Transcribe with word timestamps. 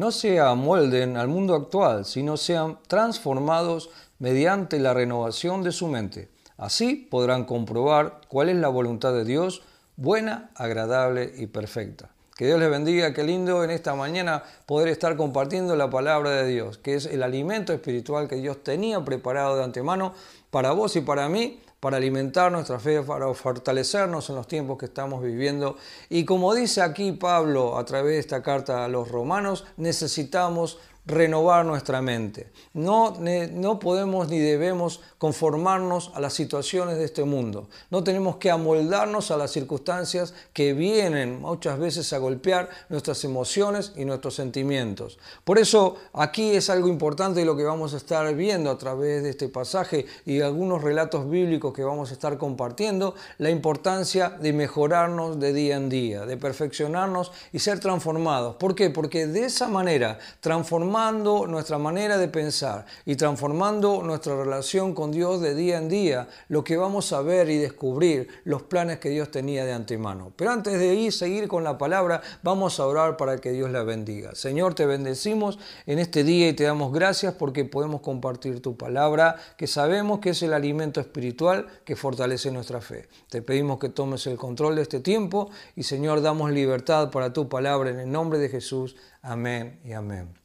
no 0.00 0.12
se 0.12 0.40
amolden 0.40 1.18
al 1.18 1.28
mundo 1.28 1.54
actual, 1.54 2.06
sino 2.06 2.38
sean 2.38 2.78
transformados 2.88 3.90
mediante 4.18 4.78
la 4.78 4.94
renovación 4.94 5.62
de 5.62 5.72
su 5.72 5.88
mente. 5.88 6.30
Así 6.56 6.94
podrán 7.10 7.44
comprobar 7.44 8.22
cuál 8.26 8.48
es 8.48 8.56
la 8.56 8.68
voluntad 8.68 9.12
de 9.12 9.26
Dios, 9.26 9.60
buena, 9.96 10.52
agradable 10.54 11.34
y 11.36 11.48
perfecta. 11.48 12.08
Que 12.34 12.46
Dios 12.46 12.58
les 12.58 12.70
bendiga, 12.70 13.12
qué 13.12 13.24
lindo 13.24 13.62
en 13.62 13.68
esta 13.68 13.94
mañana 13.94 14.42
poder 14.64 14.88
estar 14.88 15.18
compartiendo 15.18 15.76
la 15.76 15.90
palabra 15.90 16.30
de 16.30 16.48
Dios, 16.48 16.78
que 16.78 16.94
es 16.94 17.04
el 17.04 17.22
alimento 17.22 17.74
espiritual 17.74 18.26
que 18.26 18.36
Dios 18.36 18.64
tenía 18.64 19.04
preparado 19.04 19.58
de 19.58 19.64
antemano 19.64 20.14
para 20.50 20.72
vos 20.72 20.96
y 20.96 21.02
para 21.02 21.28
mí, 21.28 21.60
para 21.80 21.96
alimentar 21.96 22.52
nuestra 22.52 22.78
fe, 22.78 23.02
para 23.02 23.32
fortalecernos 23.32 24.28
en 24.28 24.36
los 24.36 24.46
tiempos 24.46 24.76
que 24.76 24.84
estamos 24.86 25.22
viviendo. 25.22 25.76
Y 26.10 26.26
como 26.26 26.54
dice 26.54 26.82
aquí 26.82 27.12
Pablo 27.12 27.78
a 27.78 27.84
través 27.86 28.12
de 28.12 28.18
esta 28.18 28.42
carta 28.42 28.84
a 28.84 28.88
los 28.88 29.08
romanos, 29.08 29.64
necesitamos 29.78 30.78
renovar 31.06 31.64
nuestra 31.64 32.02
mente. 32.02 32.50
No, 32.74 33.16
no 33.52 33.78
podemos 33.78 34.28
ni 34.28 34.38
debemos 34.38 35.00
conformarnos 35.18 36.12
a 36.14 36.20
las 36.20 36.34
situaciones 36.34 36.98
de 36.98 37.04
este 37.04 37.24
mundo. 37.24 37.68
No 37.90 38.04
tenemos 38.04 38.36
que 38.36 38.50
amoldarnos 38.50 39.30
a 39.30 39.36
las 39.36 39.50
circunstancias 39.50 40.34
que 40.52 40.74
vienen 40.74 41.40
muchas 41.40 41.78
veces 41.78 42.12
a 42.12 42.18
golpear 42.18 42.68
nuestras 42.88 43.24
emociones 43.24 43.92
y 43.96 44.04
nuestros 44.04 44.34
sentimientos. 44.34 45.18
Por 45.44 45.58
eso 45.58 45.96
aquí 46.12 46.50
es 46.50 46.70
algo 46.70 46.88
importante 46.88 47.44
lo 47.44 47.56
que 47.56 47.64
vamos 47.64 47.94
a 47.94 47.96
estar 47.96 48.32
viendo 48.34 48.70
a 48.70 48.78
través 48.78 49.22
de 49.22 49.30
este 49.30 49.48
pasaje 49.48 50.06
y 50.26 50.40
algunos 50.40 50.82
relatos 50.82 51.28
bíblicos 51.28 51.72
que 51.72 51.82
vamos 51.82 52.10
a 52.10 52.12
estar 52.12 52.38
compartiendo, 52.38 53.14
la 53.38 53.50
importancia 53.50 54.30
de 54.30 54.52
mejorarnos 54.52 55.40
de 55.40 55.52
día 55.52 55.76
en 55.76 55.88
día, 55.88 56.26
de 56.26 56.36
perfeccionarnos 56.36 57.32
y 57.52 57.58
ser 57.58 57.80
transformados. 57.80 58.56
¿Por 58.56 58.74
qué? 58.74 58.90
Porque 58.90 59.26
de 59.26 59.44
esa 59.44 59.68
manera 59.68 60.18
transformamos 60.40 60.90
transformando 61.00 61.46
nuestra 61.46 61.78
manera 61.78 62.18
de 62.18 62.28
pensar 62.28 62.84
y 63.06 63.16
transformando 63.16 64.02
nuestra 64.02 64.36
relación 64.36 64.94
con 64.94 65.10
Dios 65.10 65.40
de 65.40 65.54
día 65.54 65.78
en 65.78 65.88
día, 65.88 66.28
lo 66.48 66.62
que 66.62 66.76
vamos 66.76 67.14
a 67.14 67.22
ver 67.22 67.48
y 67.48 67.56
descubrir 67.56 68.28
los 68.44 68.62
planes 68.64 68.98
que 68.98 69.08
Dios 69.08 69.30
tenía 69.30 69.64
de 69.64 69.72
antemano. 69.72 70.30
Pero 70.36 70.50
antes 70.50 70.78
de 70.78 70.94
ir, 70.94 71.10
seguir 71.10 71.48
con 71.48 71.64
la 71.64 71.78
palabra, 71.78 72.20
vamos 72.42 72.78
a 72.78 72.86
orar 72.86 73.16
para 73.16 73.38
que 73.38 73.50
Dios 73.50 73.70
la 73.70 73.82
bendiga. 73.82 74.34
Señor, 74.34 74.74
te 74.74 74.84
bendecimos 74.84 75.58
en 75.86 75.98
este 75.98 76.22
día 76.22 76.48
y 76.48 76.52
te 76.52 76.64
damos 76.64 76.92
gracias 76.92 77.32
porque 77.32 77.64
podemos 77.64 78.02
compartir 78.02 78.60
tu 78.60 78.76
palabra, 78.76 79.36
que 79.56 79.66
sabemos 79.66 80.18
que 80.18 80.30
es 80.30 80.42
el 80.42 80.52
alimento 80.52 81.00
espiritual 81.00 81.66
que 81.86 81.96
fortalece 81.96 82.50
nuestra 82.50 82.82
fe. 82.82 83.08
Te 83.30 83.40
pedimos 83.40 83.78
que 83.78 83.88
tomes 83.88 84.26
el 84.26 84.36
control 84.36 84.76
de 84.76 84.82
este 84.82 85.00
tiempo 85.00 85.48
y 85.76 85.82
Señor, 85.84 86.20
damos 86.20 86.50
libertad 86.50 87.10
para 87.10 87.32
tu 87.32 87.48
palabra 87.48 87.88
en 87.88 88.00
el 88.00 88.12
nombre 88.12 88.38
de 88.38 88.50
Jesús. 88.50 88.96
Amén 89.22 89.80
y 89.82 89.92
amén. 89.92 90.39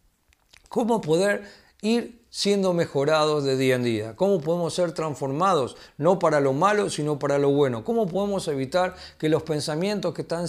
¿Cómo 0.70 1.02
poder 1.02 1.44
ir 1.82 2.25
siendo 2.36 2.74
mejorados 2.74 3.46
de 3.46 3.56
día 3.56 3.76
en 3.76 3.84
día? 3.84 4.16
¿Cómo 4.18 4.42
podemos 4.42 4.74
ser 4.74 4.92
transformados, 4.92 5.78
no 5.98 6.20
para 6.20 6.42
lo 6.42 6.52
malo, 6.52 6.90
sino 6.90 7.18
para 7.18 7.38
lo 7.38 7.52
bueno? 7.52 7.86
¿Cómo 7.86 8.08
podemos 8.08 8.50
evitar 8.50 8.94
que 9.18 9.30
los 9.30 9.44
pensamientos 9.44 10.14
que 10.14 10.24
están 10.24 10.48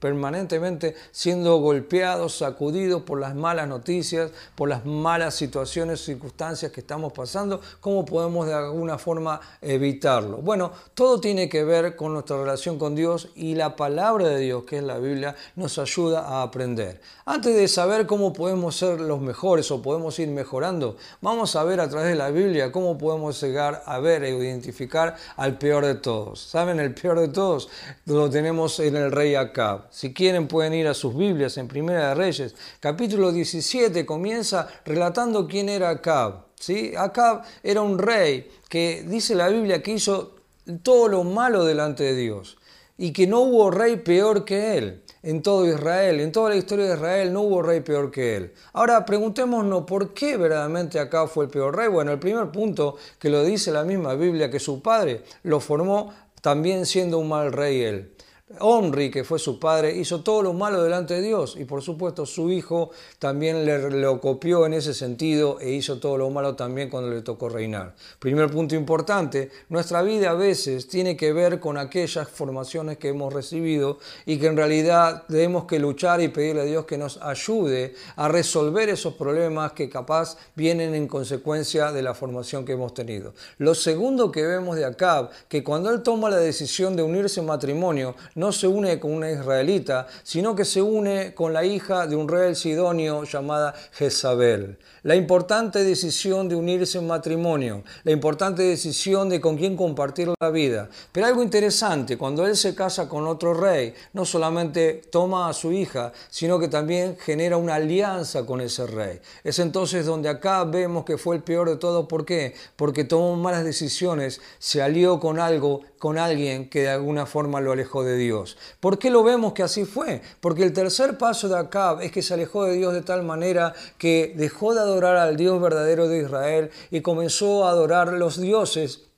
permanentemente 0.00 0.96
siendo 1.12 1.58
golpeados, 1.58 2.38
sacudidos 2.38 3.02
por 3.02 3.20
las 3.20 3.36
malas 3.36 3.68
noticias, 3.68 4.32
por 4.56 4.68
las 4.68 4.84
malas 4.84 5.36
situaciones, 5.36 6.04
circunstancias 6.04 6.72
que 6.72 6.80
estamos 6.80 7.12
pasando, 7.12 7.60
cómo 7.78 8.04
podemos 8.04 8.48
de 8.48 8.54
alguna 8.54 8.98
forma 8.98 9.40
evitarlo? 9.60 10.38
Bueno, 10.38 10.72
todo 10.94 11.20
tiene 11.20 11.48
que 11.48 11.62
ver 11.62 11.94
con 11.94 12.12
nuestra 12.12 12.38
relación 12.38 12.80
con 12.80 12.96
Dios 12.96 13.28
y 13.36 13.54
la 13.54 13.76
palabra 13.76 14.26
de 14.26 14.40
Dios, 14.40 14.64
que 14.64 14.78
es 14.78 14.82
la 14.82 14.98
Biblia, 14.98 15.36
nos 15.54 15.78
ayuda 15.78 16.26
a 16.26 16.42
aprender. 16.42 17.00
Antes 17.24 17.54
de 17.54 17.68
saber 17.68 18.08
cómo 18.08 18.32
podemos 18.32 18.74
ser 18.74 19.00
los 19.00 19.20
mejores 19.20 19.70
o 19.70 19.80
podemos 19.80 20.18
ir 20.18 20.26
mejorando, 20.26 20.71
vamos 21.20 21.56
a 21.56 21.64
ver 21.64 21.80
a 21.80 21.88
través 21.88 22.08
de 22.08 22.14
la 22.14 22.30
Biblia 22.30 22.72
cómo 22.72 22.96
podemos 22.98 23.40
llegar 23.42 23.82
a 23.86 23.98
ver 23.98 24.24
e 24.24 24.30
identificar 24.30 25.16
al 25.36 25.58
peor 25.58 25.84
de 25.86 25.94
todos. 25.96 26.40
¿Saben? 26.40 26.80
El 26.80 26.94
peor 26.94 27.20
de 27.20 27.28
todos 27.28 27.68
lo 28.06 28.30
tenemos 28.30 28.78
en 28.80 28.96
el 28.96 29.12
rey 29.12 29.34
Acab. 29.34 29.86
Si 29.90 30.12
quieren 30.12 30.48
pueden 30.48 30.74
ir 30.74 30.88
a 30.88 30.94
sus 30.94 31.16
Biblias 31.16 31.56
en 31.58 31.68
Primera 31.68 32.08
de 32.08 32.14
Reyes. 32.14 32.54
Capítulo 32.80 33.32
17 33.32 34.06
comienza 34.06 34.68
relatando 34.84 35.46
quién 35.46 35.68
era 35.68 35.90
Acab. 35.90 36.46
¿sí? 36.58 36.92
Acab 36.96 37.42
era 37.62 37.82
un 37.82 37.98
rey 37.98 38.50
que 38.68 39.04
dice 39.06 39.34
la 39.34 39.48
Biblia 39.48 39.82
que 39.82 39.92
hizo 39.92 40.36
todo 40.82 41.08
lo 41.08 41.24
malo 41.24 41.64
delante 41.64 42.04
de 42.04 42.14
Dios 42.14 42.58
y 42.96 43.12
que 43.12 43.26
no 43.26 43.40
hubo 43.40 43.70
rey 43.70 43.96
peor 43.96 44.44
que 44.44 44.78
él 44.78 45.01
en 45.22 45.42
todo 45.42 45.66
Israel. 45.66 46.20
En 46.20 46.32
toda 46.32 46.50
la 46.50 46.56
historia 46.56 46.86
de 46.86 46.94
Israel 46.94 47.32
no 47.32 47.42
hubo 47.42 47.62
rey 47.62 47.80
peor 47.80 48.10
que 48.10 48.36
él. 48.36 48.52
Ahora 48.72 49.04
preguntémonos 49.04 49.84
por 49.84 50.12
qué 50.14 50.36
verdaderamente 50.36 50.98
acá 50.98 51.26
fue 51.26 51.44
el 51.44 51.50
peor 51.50 51.76
rey. 51.76 51.88
Bueno, 51.88 52.12
el 52.12 52.18
primer 52.18 52.50
punto 52.50 52.96
que 53.18 53.30
lo 53.30 53.44
dice 53.44 53.70
la 53.70 53.84
misma 53.84 54.14
Biblia, 54.14 54.50
que 54.50 54.60
su 54.60 54.82
padre 54.82 55.22
lo 55.42 55.60
formó 55.60 56.12
también 56.40 56.86
siendo 56.86 57.18
un 57.18 57.28
mal 57.28 57.52
rey 57.52 57.82
él. 57.82 58.12
Omri, 58.60 59.10
que 59.10 59.24
fue 59.24 59.38
su 59.38 59.58
padre, 59.58 59.96
hizo 59.96 60.22
todo 60.22 60.42
lo 60.42 60.52
malo 60.52 60.82
delante 60.82 61.14
de 61.14 61.22
Dios 61.22 61.56
y 61.58 61.64
por 61.64 61.82
supuesto 61.82 62.26
su 62.26 62.50
hijo 62.50 62.90
también 63.18 63.64
le, 63.64 63.90
lo 63.90 64.20
copió 64.20 64.66
en 64.66 64.74
ese 64.74 64.94
sentido 64.94 65.58
e 65.60 65.70
hizo 65.70 65.98
todo 65.98 66.18
lo 66.18 66.30
malo 66.30 66.54
también 66.54 66.90
cuando 66.90 67.10
le 67.10 67.22
tocó 67.22 67.48
reinar. 67.48 67.94
Primer 68.18 68.50
punto 68.50 68.74
importante, 68.74 69.50
nuestra 69.68 70.02
vida 70.02 70.30
a 70.30 70.34
veces 70.34 70.88
tiene 70.88 71.16
que 71.16 71.32
ver 71.32 71.60
con 71.60 71.78
aquellas 71.78 72.28
formaciones 72.28 72.98
que 72.98 73.08
hemos 73.08 73.32
recibido 73.32 73.98
y 74.26 74.38
que 74.38 74.46
en 74.46 74.56
realidad 74.56 75.24
tenemos 75.28 75.64
que 75.64 75.78
luchar 75.78 76.20
y 76.20 76.28
pedirle 76.28 76.62
a 76.62 76.64
Dios 76.64 76.86
que 76.86 76.98
nos 76.98 77.16
ayude 77.22 77.94
a 78.16 78.28
resolver 78.28 78.88
esos 78.88 79.14
problemas 79.14 79.72
que 79.72 79.88
capaz 79.88 80.36
vienen 80.54 80.94
en 80.94 81.08
consecuencia 81.08 81.92
de 81.92 82.02
la 82.02 82.14
formación 82.14 82.64
que 82.64 82.72
hemos 82.72 82.94
tenido. 82.94 83.34
Lo 83.58 83.74
segundo 83.74 84.30
que 84.30 84.42
vemos 84.42 84.76
de 84.76 84.84
Acab, 84.84 85.30
que 85.48 85.62
cuando 85.64 85.90
él 85.90 86.02
toma 86.02 86.30
la 86.30 86.38
decisión 86.38 86.96
de 86.96 87.02
unirse 87.02 87.40
en 87.40 87.46
matrimonio, 87.46 88.14
no 88.42 88.50
se 88.50 88.66
une 88.66 88.98
con 88.98 89.12
una 89.12 89.30
israelita, 89.30 90.08
sino 90.24 90.56
que 90.56 90.64
se 90.64 90.82
une 90.82 91.32
con 91.32 91.52
la 91.52 91.64
hija 91.64 92.08
de 92.08 92.16
un 92.16 92.26
rey 92.26 92.56
sidonio 92.56 93.22
llamada 93.22 93.72
Jezabel. 93.92 94.78
La 95.04 95.14
importante 95.14 95.84
decisión 95.84 96.48
de 96.48 96.56
unirse 96.56 96.98
en 96.98 97.06
matrimonio, 97.06 97.84
la 98.02 98.10
importante 98.10 98.64
decisión 98.64 99.28
de 99.28 99.40
con 99.40 99.56
quién 99.56 99.76
compartir 99.76 100.28
la 100.40 100.50
vida. 100.50 100.88
Pero 101.12 101.26
algo 101.26 101.42
interesante, 101.42 102.18
cuando 102.18 102.44
él 102.44 102.56
se 102.56 102.74
casa 102.74 103.08
con 103.08 103.28
otro 103.28 103.54
rey, 103.54 103.94
no 104.12 104.24
solamente 104.24 105.02
toma 105.12 105.48
a 105.48 105.52
su 105.52 105.70
hija, 105.70 106.12
sino 106.28 106.58
que 106.58 106.66
también 106.66 107.16
genera 107.20 107.56
una 107.56 107.76
alianza 107.76 108.44
con 108.44 108.60
ese 108.60 108.88
rey. 108.88 109.20
Es 109.44 109.60
entonces 109.60 110.04
donde 110.04 110.28
acá 110.28 110.64
vemos 110.64 111.04
que 111.04 111.16
fue 111.16 111.36
el 111.36 111.42
peor 111.44 111.68
de 111.68 111.76
todo. 111.76 112.08
¿Por 112.08 112.24
qué? 112.24 112.54
Porque 112.74 113.04
tomó 113.04 113.36
malas 113.36 113.62
decisiones, 113.62 114.40
se 114.58 114.82
alió 114.82 115.20
con 115.20 115.38
algo, 115.38 115.82
con 116.02 116.18
alguien 116.18 116.68
que 116.68 116.80
de 116.80 116.88
alguna 116.88 117.26
forma 117.26 117.60
lo 117.60 117.70
alejó 117.70 118.02
de 118.02 118.16
Dios. 118.16 118.58
¿Por 118.80 118.98
qué 118.98 119.08
lo 119.08 119.22
vemos 119.22 119.52
que 119.52 119.62
así 119.62 119.84
fue? 119.84 120.20
Porque 120.40 120.64
el 120.64 120.72
tercer 120.72 121.16
paso 121.16 121.48
de 121.48 121.56
Acab 121.56 122.00
es 122.00 122.10
que 122.10 122.22
se 122.22 122.34
alejó 122.34 122.64
de 122.64 122.74
Dios 122.74 122.92
de 122.92 123.02
tal 123.02 123.22
manera 123.22 123.72
que 123.98 124.34
dejó 124.36 124.74
de 124.74 124.80
adorar 124.80 125.16
al 125.16 125.36
Dios 125.36 125.62
verdadero 125.62 126.08
de 126.08 126.22
Israel 126.22 126.72
y 126.90 127.02
comenzó 127.02 127.66
a 127.66 127.70
adorar 127.70 128.14
los 128.14 128.40
dioses 128.40 129.11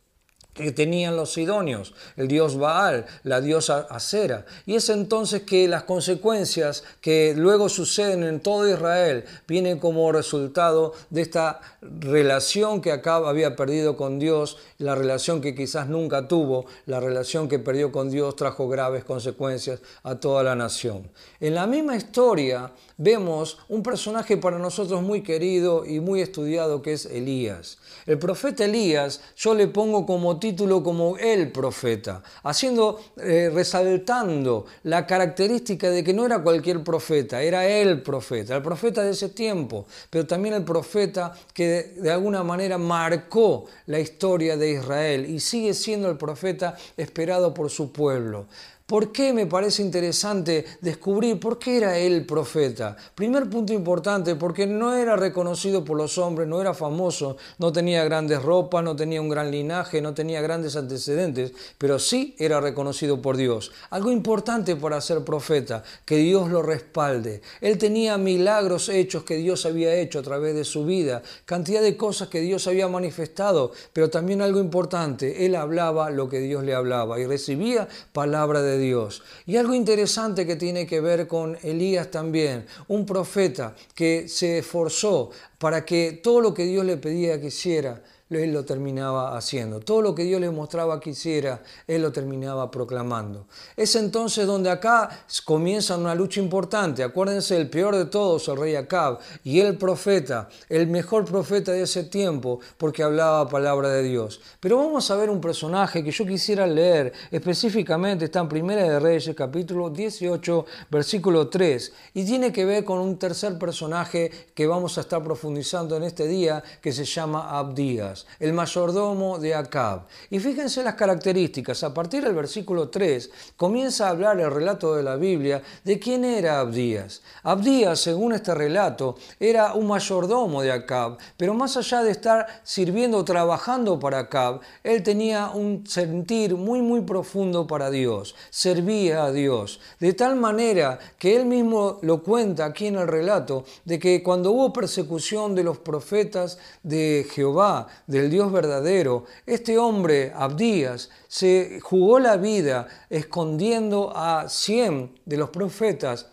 que 0.55 0.73
tenían 0.73 1.17
los 1.17 1.33
sidonios, 1.33 1.95
el 2.17 2.29
dios 2.29 2.57
Baal, 2.57 3.07
la 3.25 3.41
diosa 3.41 3.87
Acera. 3.91 4.47
Y 4.67 4.77
es 4.77 4.89
entonces 4.89 5.43
que 5.43 5.69
las 5.69 5.83
consecuencias 5.83 6.85
que 7.01 7.35
luego 7.37 7.69
suceden 7.69 8.23
en 8.23 8.41
todo 8.41 8.69
Israel 8.69 9.25
vienen 9.47 9.79
como 9.79 10.11
resultado 10.13 10.95
de 11.11 11.23
esta 11.23 11.61
relación 11.83 12.81
que 12.81 12.93
Acab 12.93 13.27
había 13.27 13.57
perdido 13.57 13.97
con 13.97 14.19
Dios, 14.19 14.59
la 14.79 14.95
relación 14.95 15.41
que 15.41 15.55
quizás 15.55 15.89
nunca 15.89 16.29
tuvo, 16.29 16.67
la 16.87 17.01
relación 17.01 17.49
que 17.49 17.59
perdió 17.59 17.91
con 17.91 18.11
Dios 18.11 18.37
trajo 18.37 18.69
graves 18.69 19.05
consecuencias 19.05 19.81
a 20.03 20.17
toda 20.17 20.43
la 20.43 20.55
nación. 20.55 21.11
En 21.41 21.55
la 21.55 21.67
misma 21.67 21.97
historia 21.97 22.73
vemos 22.97 23.59
un 23.69 23.83
personaje 23.83 24.37
para 24.37 24.59
nosotros 24.59 25.03
muy 25.03 25.23
querido 25.23 25.85
y 25.85 26.01
muy 26.01 26.21
estudiado 26.21 26.83
que 26.83 26.93
es 26.93 27.07
Elías. 27.07 27.79
El 28.07 28.19
profeta 28.19 28.65
Elías 28.65 29.21
yo 29.37 29.55
le 29.55 29.67
pongo 29.67 30.07
como 30.07 30.39
título 30.45 30.83
como 30.83 31.17
el 31.17 31.51
profeta, 31.51 32.23
haciendo, 32.43 33.01
eh, 33.17 33.51
resaltando 33.51 34.67
la 34.83 35.07
característica 35.07 35.89
de 35.89 36.05
que 36.05 36.13
no 36.13 36.27
era 36.27 36.43
cualquier 36.43 36.85
profeta, 36.85 37.41
era 37.41 37.67
el 37.67 38.03
profeta, 38.03 38.55
el 38.55 38.63
profeta 38.63 39.03
de 39.03 39.13
ese 39.13 39.31
tiempo, 39.31 39.87
pero 40.11 40.27
también 40.27 40.55
el 40.55 40.63
profeta 40.63 41.33
que 41.55 41.95
de 41.97 42.11
alguna 42.11 42.43
manera 42.43 42.77
marcó 42.77 43.65
la 43.87 43.99
historia 43.99 44.59
de 44.59 44.73
Israel 44.73 45.25
y 45.31 45.41
sigue 45.41 45.73
siendo 45.73 46.11
el 46.11 46.19
profeta 46.19 46.77
esperado 46.99 47.55
por 47.55 47.71
su 47.71 47.91
pueblo. 47.91 48.45
¿Por 48.87 49.13
qué 49.13 49.33
me 49.33 49.47
parece 49.47 49.81
interesante 49.81 50.67
descubrir 50.83 51.41
por 51.41 51.59
qué 51.59 51.79
era 51.79 51.97
él 51.97 52.27
profeta? 52.27 52.95
Primer 53.15 53.49
punto 53.49 53.73
importante, 53.73 54.35
porque 54.35 54.67
no 54.67 54.95
era 54.95 55.17
reconocido 55.17 55.83
por 55.83 55.97
los 55.97 56.19
hombres, 56.19 56.47
no 56.47 56.61
era 56.61 56.75
famoso, 56.75 57.39
no 57.59 57.73
tenía 57.73 58.05
grandes 58.05 58.43
ropas, 58.43 58.85
no 58.85 58.95
tenía 58.95 59.23
un 59.23 59.31
gran 59.31 59.51
linaje, 59.51 60.03
no 60.03 60.13
tenía 60.13 60.43
grandes 60.43 60.77
antecedentes, 60.77 61.53
pero 61.79 61.99
sí 61.99 62.37
era 62.39 62.61
reconocido 62.61 63.23
por 63.23 63.39
Dios. 63.39 63.73
Algo 63.89 64.13
importante 64.13 64.77
para 64.77 65.01
ser 65.01 65.25
profeta, 65.25 65.83
que 66.05 66.19
Dios 66.19 66.51
lo 66.51 66.61
respalde. 66.61 67.41
Él 67.63 67.79
tenía 67.79 68.19
milagros 68.19 68.91
hechos 68.91 69.25
que 69.25 69.37
Dios 69.37 69.65
había 69.65 69.95
hecho 69.95 70.19
a 70.19 70.23
través 70.23 70.55
de 70.55 70.65
su 70.65 70.85
vida, 70.85 71.23
cantidad 71.47 71.81
de 71.81 71.97
cosas 71.97 72.29
que 72.29 72.43
Dios 72.43 72.67
había 72.67 72.87
manifestado, 72.87 73.73
pero 73.95 74.11
también 74.11 74.43
algo 74.43 74.61
importante, 74.61 75.47
él 75.47 75.57
hablaba 75.57 76.11
lo 76.11 76.29
que 76.29 76.41
Dios 76.41 76.65
le 76.65 76.75
hablaba 76.75 77.19
y 77.19 77.25
recibía 77.25 77.89
palabra 78.13 78.61
de 78.61 78.74
Dios. 78.79 79.23
Y 79.47 79.57
algo 79.57 79.75
interesante 79.75 80.47
que 80.47 80.57
tiene 80.57 80.87
que 80.87 81.01
ver 81.01 81.27
con 81.27 81.57
Elías 81.63 82.11
también, 82.11 82.67
un 82.89 83.07
profeta 83.07 83.75
que 83.95 84.29
se 84.29 84.59
esforzó 84.59 85.31
para 85.59 85.85
que 85.85 86.21
todo 86.23 86.41
lo 86.41 86.55
que 86.55 86.65
Dios 86.65 86.85
le 86.85 86.97
pedía 86.97 87.41
que 87.41 87.49
hiciera, 87.49 88.03
él 88.31 88.53
lo 88.53 88.65
terminaba 88.65 89.37
haciendo. 89.37 89.81
Todo 89.81 90.01
lo 90.01 90.15
que 90.15 90.25
Dios 90.25 90.41
le 90.41 90.51
mostraba 90.51 90.99
que 90.99 91.11
hiciera, 91.11 91.63
él 91.87 92.03
lo 92.03 92.11
terminaba 92.11 92.71
proclamando. 92.71 93.47
Es 93.77 93.95
entonces 93.97 94.47
donde 94.47 94.71
acá 94.71 95.25
comienza 95.45 95.97
una 95.97 96.15
lucha 96.15 96.41
importante. 96.41 97.03
Acuérdense, 97.03 97.57
el 97.57 97.69
peor 97.69 97.95
de 97.97 98.07
todos, 98.07 98.49
el 98.49 98.57
rey 98.57 98.77
Acab, 98.77 99.19
y 99.43 99.61
el 99.61 99.77
profeta, 99.77 100.49
el 100.69 100.87
mejor 100.87 101.25
profeta 101.27 101.73
de 101.73 101.83
ese 101.83 102.05
tiempo, 102.05 102.61
porque 102.79 103.03
hablaba 103.03 103.49
palabra 103.49 103.91
de 103.91 104.03
Dios. 104.03 104.41
Pero 104.59 104.79
vamos 104.79 105.11
a 105.11 105.17
ver 105.17 105.29
un 105.29 105.41
personaje 105.41 106.03
que 106.03 106.11
yo 106.11 106.25
quisiera 106.25 106.67
leer 106.67 107.13
específicamente, 107.31 108.25
está 108.27 108.41
en 108.41 108.49
Primera 108.49 108.83
de 108.83 109.01
Reyes, 109.01 109.35
capítulo 109.37 109.91
18, 109.91 110.67
versículo 110.91 111.49
3, 111.49 111.93
y 112.15 112.25
tiene 112.25 112.53
que 112.53 112.65
ver 112.65 112.85
con 112.85 112.99
un 112.99 113.19
tercer 113.19 113.59
personaje 113.59 114.31
que 114.55 114.67
vamos 114.67 114.97
a 114.97 115.03
estar 115.03 115.23
profundizando 115.23 115.97
en 115.97 116.05
este 116.05 116.27
día, 116.27 116.63
que 116.81 116.93
se 116.93 117.05
llama 117.05 117.59
Abdías 117.59 118.14
el 118.39 118.53
mayordomo 118.53 119.39
de 119.39 119.55
Acab. 119.55 120.07
Y 120.31 120.39
fíjense 120.39 120.83
las 120.83 120.95
características. 120.95 121.83
A 121.83 121.93
partir 121.93 122.25
del 122.25 122.35
versículo 122.35 122.89
3 122.89 123.31
comienza 123.57 124.07
a 124.07 124.11
hablar 124.11 124.41
el 124.41 124.51
relato 124.51 124.95
de 124.95 125.03
la 125.03 125.17
Biblia 125.17 125.63
de 125.85 125.99
quién 125.99 126.25
era 126.25 126.61
Abdías. 126.61 127.23
Abdías, 127.43 128.01
según 128.01 128.33
este 128.33 128.55
relato, 128.55 129.17
era 129.41 129.75
un 129.75 129.87
mayordomo 129.87 130.63
de 130.63 130.73
Acab, 130.73 131.19
pero 131.37 131.55
más 131.55 131.77
allá 131.77 132.03
de 132.03 132.11
estar 132.11 132.47
sirviendo 132.63 133.19
o 133.19 133.25
trabajando 133.25 133.99
para 133.99 134.21
Acab, 134.21 134.61
él 134.83 135.03
tenía 135.03 135.51
un 135.51 135.87
sentir 135.87 136.55
muy 136.55 136.83
muy 136.83 137.01
profundo 137.03 137.67
para 137.67 137.91
Dios, 137.91 138.35
servía 138.51 139.25
a 139.25 139.33
Dios, 139.33 139.81
de 140.01 140.13
tal 140.13 140.37
manera 140.37 140.99
que 141.19 141.37
él 141.37 141.47
mismo 141.47 141.99
lo 142.03 142.23
cuenta 142.23 142.65
aquí 142.67 142.87
en 142.87 142.97
el 142.97 143.09
relato, 143.09 143.65
de 143.85 143.99
que 143.99 144.23
cuando 144.23 144.51
hubo 144.53 144.73
persecución 144.73 145.55
de 145.55 145.65
los 145.65 145.79
profetas 145.79 146.59
de 146.83 147.27
Jehová, 147.33 147.87
del 148.07 148.31
Dios 148.31 148.53
verdadero, 148.53 149.25
este 149.47 149.79
hombre, 149.79 150.33
Abdías, 150.35 151.11
se 151.29 151.81
jugó 151.83 152.19
la 152.19 152.37
vida 152.37 152.87
escondiendo 153.11 154.13
a 154.15 154.49
cien 154.49 155.19
de 155.25 155.37
los 155.37 155.51
profetas 155.51 156.29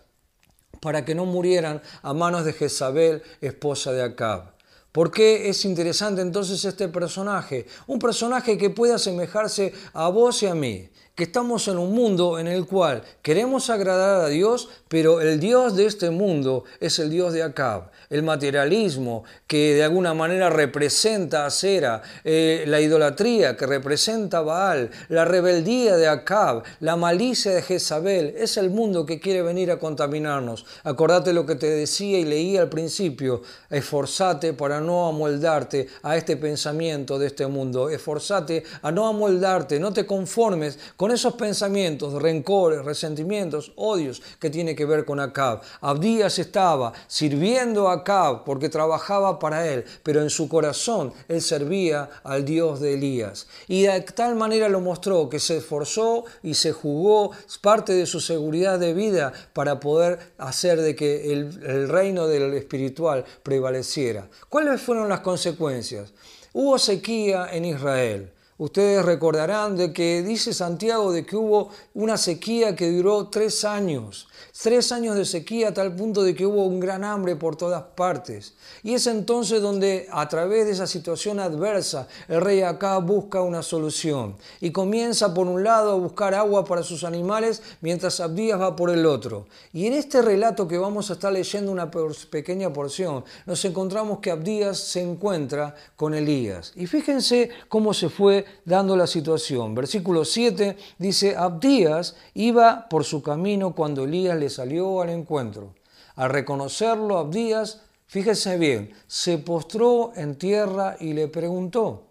para 0.81 1.05
que 1.05 1.15
no 1.15 1.25
murieran 1.25 1.81
a 2.01 2.13
manos 2.13 2.43
de 2.43 2.53
Jezabel, 2.53 3.21
esposa 3.39 3.91
de 3.91 4.01
Acab. 4.01 4.53
¿Por 4.91 5.09
qué 5.09 5.47
es 5.47 5.63
interesante 5.63 6.21
entonces 6.21 6.65
este 6.65 6.89
personaje? 6.89 7.65
Un 7.87 7.97
personaje 7.97 8.57
que 8.57 8.69
puede 8.69 8.93
asemejarse 8.93 9.73
a 9.93 10.09
vos 10.09 10.43
y 10.43 10.47
a 10.47 10.55
mí 10.55 10.89
que 11.15 11.23
estamos 11.23 11.67
en 11.67 11.77
un 11.77 11.93
mundo 11.93 12.39
en 12.39 12.47
el 12.47 12.65
cual 12.65 13.03
queremos 13.21 13.69
agradar 13.69 14.21
a 14.21 14.27
Dios, 14.27 14.69
pero 14.87 15.21
el 15.21 15.39
Dios 15.39 15.75
de 15.75 15.85
este 15.85 16.09
mundo 16.09 16.63
es 16.79 16.99
el 16.99 17.09
Dios 17.09 17.33
de 17.33 17.43
Acab. 17.43 17.91
El 18.09 18.23
materialismo 18.23 19.23
que 19.47 19.75
de 19.75 19.83
alguna 19.83 20.13
manera 20.13 20.49
representa 20.49 21.45
a 21.45 21.49
Sera, 21.49 22.01
eh, 22.23 22.63
la 22.67 22.79
idolatría 22.79 23.57
que 23.57 23.65
representa 23.65 24.39
a 24.39 24.41
Baal, 24.41 24.89
la 25.09 25.25
rebeldía 25.25 25.97
de 25.97 26.07
Acab, 26.07 26.63
la 26.79 26.95
malicia 26.95 27.51
de 27.51 27.61
Jezabel, 27.61 28.33
es 28.37 28.57
el 28.57 28.69
mundo 28.69 29.05
que 29.05 29.19
quiere 29.19 29.41
venir 29.41 29.71
a 29.71 29.79
contaminarnos. 29.79 30.65
Acordate 30.83 31.33
lo 31.33 31.45
que 31.45 31.55
te 31.55 31.69
decía 31.69 32.19
y 32.19 32.25
leí 32.25 32.57
al 32.57 32.69
principio, 32.69 33.41
esforzate 33.69 34.53
para 34.53 34.79
no 34.79 35.07
amoldarte 35.07 35.87
a 36.03 36.15
este 36.15 36.37
pensamiento 36.37 37.19
de 37.19 37.27
este 37.27 37.47
mundo, 37.47 37.89
esforzate 37.89 38.63
a 38.81 38.91
no 38.91 39.07
amoldarte, 39.07 39.79
no 39.79 39.91
te 39.93 40.05
conformes 40.05 40.79
con 41.01 41.09
esos 41.09 41.33
pensamientos, 41.33 42.13
rencores, 42.21 42.85
resentimientos, 42.85 43.71
odios 43.75 44.21
que 44.39 44.51
tiene 44.51 44.75
que 44.75 44.85
ver 44.85 45.03
con 45.03 45.19
Acab. 45.19 45.61
Abdías 45.79 46.37
estaba 46.37 46.93
sirviendo 47.07 47.89
a 47.89 47.93
Acab 47.93 48.43
porque 48.43 48.69
trabajaba 48.69 49.39
para 49.39 49.67
él, 49.67 49.83
pero 50.03 50.21
en 50.21 50.29
su 50.29 50.47
corazón 50.47 51.11
él 51.27 51.41
servía 51.41 52.07
al 52.23 52.45
Dios 52.45 52.81
de 52.81 52.93
Elías. 52.93 53.47
Y 53.67 53.81
de 53.81 53.99
tal 54.01 54.35
manera 54.35 54.69
lo 54.69 54.79
mostró 54.79 55.27
que 55.27 55.39
se 55.39 55.57
esforzó 55.57 56.25
y 56.43 56.53
se 56.53 56.71
jugó 56.71 57.31
parte 57.61 57.93
de 57.93 58.05
su 58.05 58.19
seguridad 58.19 58.77
de 58.77 58.93
vida 58.93 59.33
para 59.53 59.79
poder 59.79 60.19
hacer 60.37 60.79
de 60.79 60.95
que 60.95 61.33
el, 61.33 61.63
el 61.65 61.89
reino 61.89 62.27
del 62.27 62.53
espiritual 62.53 63.25
prevaleciera. 63.41 64.29
¿Cuáles 64.49 64.79
fueron 64.79 65.09
las 65.09 65.21
consecuencias? 65.21 66.13
Hubo 66.53 66.77
sequía 66.77 67.49
en 67.51 67.65
Israel. 67.65 68.31
Ustedes 68.61 69.03
recordarán 69.03 69.75
de 69.75 69.91
que 69.91 70.21
dice 70.21 70.53
Santiago 70.53 71.11
de 71.11 71.25
que 71.25 71.35
hubo 71.35 71.69
una 71.95 72.15
sequía 72.15 72.75
que 72.75 72.91
duró 72.91 73.27
tres 73.29 73.65
años. 73.65 74.27
Tres 74.61 74.91
años 74.91 75.15
de 75.15 75.25
sequía 75.25 75.69
a 75.69 75.73
tal 75.73 75.95
punto 75.95 76.21
de 76.21 76.35
que 76.35 76.45
hubo 76.45 76.65
un 76.65 76.79
gran 76.79 77.03
hambre 77.03 77.35
por 77.35 77.55
todas 77.55 77.81
partes. 77.95 78.53
Y 78.83 78.93
es 78.93 79.07
entonces 79.07 79.63
donde 79.63 80.07
a 80.11 80.29
través 80.29 80.65
de 80.65 80.73
esa 80.73 80.85
situación 80.85 81.39
adversa 81.39 82.07
el 82.27 82.41
rey 82.41 82.61
acá 82.61 82.99
busca 82.99 83.41
una 83.41 83.63
solución. 83.63 84.35
Y 84.59 84.71
comienza 84.71 85.33
por 85.33 85.47
un 85.47 85.63
lado 85.63 85.93
a 85.93 85.95
buscar 85.95 86.35
agua 86.35 86.63
para 86.63 86.83
sus 86.83 87.03
animales 87.03 87.63
mientras 87.81 88.19
Abdías 88.19 88.61
va 88.61 88.75
por 88.75 88.91
el 88.91 89.07
otro. 89.07 89.47
Y 89.73 89.87
en 89.87 89.93
este 89.93 90.21
relato 90.21 90.67
que 90.67 90.77
vamos 90.77 91.09
a 91.09 91.13
estar 91.13 91.33
leyendo 91.33 91.71
una 91.71 91.89
pequeña 91.89 92.71
porción, 92.71 93.23
nos 93.47 93.65
encontramos 93.65 94.19
que 94.19 94.29
Abdías 94.29 94.77
se 94.77 95.01
encuentra 95.01 95.73
con 95.95 96.13
Elías. 96.13 96.73
Y 96.75 96.85
fíjense 96.85 97.49
cómo 97.67 97.95
se 97.95 98.07
fue 98.09 98.45
dando 98.65 98.95
la 98.95 99.07
situación. 99.07 99.75
Versículo 99.75 100.25
7 100.25 100.77
dice, 100.97 101.35
Abdías 101.35 102.15
iba 102.33 102.87
por 102.89 103.03
su 103.03 103.21
camino 103.21 103.73
cuando 103.75 104.03
Elías 104.03 104.37
le 104.37 104.49
salió 104.49 105.01
al 105.01 105.09
encuentro. 105.09 105.75
Al 106.15 106.29
reconocerlo, 106.29 107.17
Abdías, 107.17 107.81
fíjese 108.07 108.57
bien, 108.57 108.93
se 109.07 109.37
postró 109.37 110.11
en 110.15 110.35
tierra 110.35 110.97
y 110.99 111.13
le 111.13 111.27
preguntó, 111.27 112.07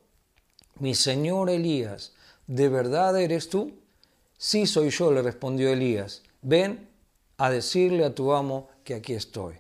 mi 0.79 0.95
señor 0.95 1.51
Elías, 1.51 2.13
¿de 2.47 2.69
verdad 2.69 3.21
eres 3.21 3.49
tú? 3.49 3.73
Sí 4.39 4.67
soy 4.67 4.91
yo, 4.91 5.13
le 5.13 5.21
respondió 5.21 5.69
Elías. 5.69 6.23
Ven 6.41 6.89
a 7.37 7.51
decirle 7.51 8.05
a 8.05 8.15
tu 8.15 8.33
amo 8.33 8.69
que 8.85 8.95
aquí 8.95 9.13
estoy. 9.13 9.55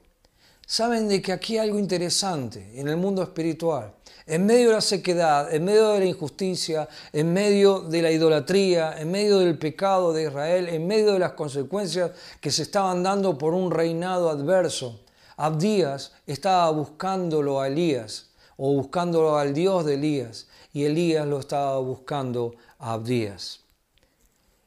Saben 0.70 1.08
de 1.08 1.20
que 1.20 1.32
aquí 1.32 1.58
hay 1.58 1.66
algo 1.66 1.80
interesante 1.80 2.70
en 2.76 2.86
el 2.86 2.96
mundo 2.96 3.24
espiritual 3.24 3.92
en 4.24 4.46
medio 4.46 4.68
de 4.68 4.74
la 4.76 4.80
sequedad, 4.80 5.52
en 5.52 5.64
medio 5.64 5.88
de 5.88 5.98
la 5.98 6.04
injusticia, 6.04 6.88
en 7.12 7.32
medio 7.32 7.80
de 7.80 8.00
la 8.00 8.12
idolatría, 8.12 8.94
en 9.00 9.10
medio 9.10 9.40
del 9.40 9.58
pecado 9.58 10.12
de 10.12 10.28
Israel, 10.28 10.68
en 10.68 10.86
medio 10.86 11.14
de 11.14 11.18
las 11.18 11.32
consecuencias 11.32 12.12
que 12.40 12.52
se 12.52 12.62
estaban 12.62 13.02
dando 13.02 13.36
por 13.36 13.52
un 13.52 13.72
reinado 13.72 14.30
adverso, 14.30 15.00
Abdías 15.36 16.12
estaba 16.24 16.70
buscándolo 16.70 17.60
a 17.60 17.66
Elías 17.66 18.28
o 18.56 18.72
buscándolo 18.72 19.38
al 19.38 19.52
Dios 19.52 19.84
de 19.84 19.94
Elías 19.94 20.46
y 20.72 20.84
Elías 20.84 21.26
lo 21.26 21.40
estaba 21.40 21.80
buscando 21.80 22.54
a 22.78 22.92
Abdías. 22.92 23.58